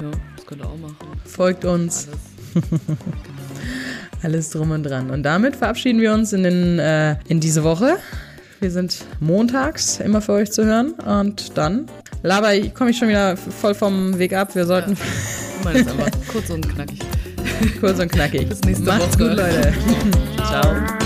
Ja, 0.00 0.10
das 0.36 0.46
könnt 0.46 0.62
ihr 0.62 0.68
auch 0.68 0.76
machen. 0.76 0.96
Folgt 1.24 1.64
uns. 1.64 2.08
Alles. 2.08 2.64
Alles 4.22 4.50
drum 4.50 4.70
und 4.72 4.82
dran. 4.82 5.10
Und 5.10 5.22
damit 5.22 5.56
verabschieden 5.56 6.00
wir 6.00 6.12
uns 6.12 6.32
in, 6.32 6.42
den, 6.42 6.78
äh, 6.78 7.16
in 7.28 7.40
diese 7.40 7.64
Woche. 7.64 7.98
Wir 8.60 8.70
sind 8.70 9.04
montags 9.20 10.00
immer 10.00 10.20
für 10.20 10.32
euch 10.32 10.50
zu 10.52 10.64
hören. 10.64 10.92
Und 10.92 11.56
dann 11.56 11.86
laber 12.22 12.54
ich, 12.54 12.74
komme 12.74 12.90
ich 12.90 12.98
schon 12.98 13.08
wieder 13.08 13.36
voll 13.36 13.74
vom 13.74 14.18
Weg 14.18 14.32
ab. 14.32 14.54
Wir 14.54 14.66
sollten 14.66 14.92
Ich 14.92 15.64
meine, 15.64 15.84
kurz 16.30 16.50
und 16.50 16.68
knackig. 16.68 17.00
kurz 17.80 17.98
und 17.98 18.10
knackig. 18.10 18.48
Bis 18.48 18.60
nächste 18.62 18.84
Macht's 18.84 19.18
Woche. 19.18 19.28
gut, 19.28 19.36
Leute. 19.36 19.74
Ciao. 20.36 20.97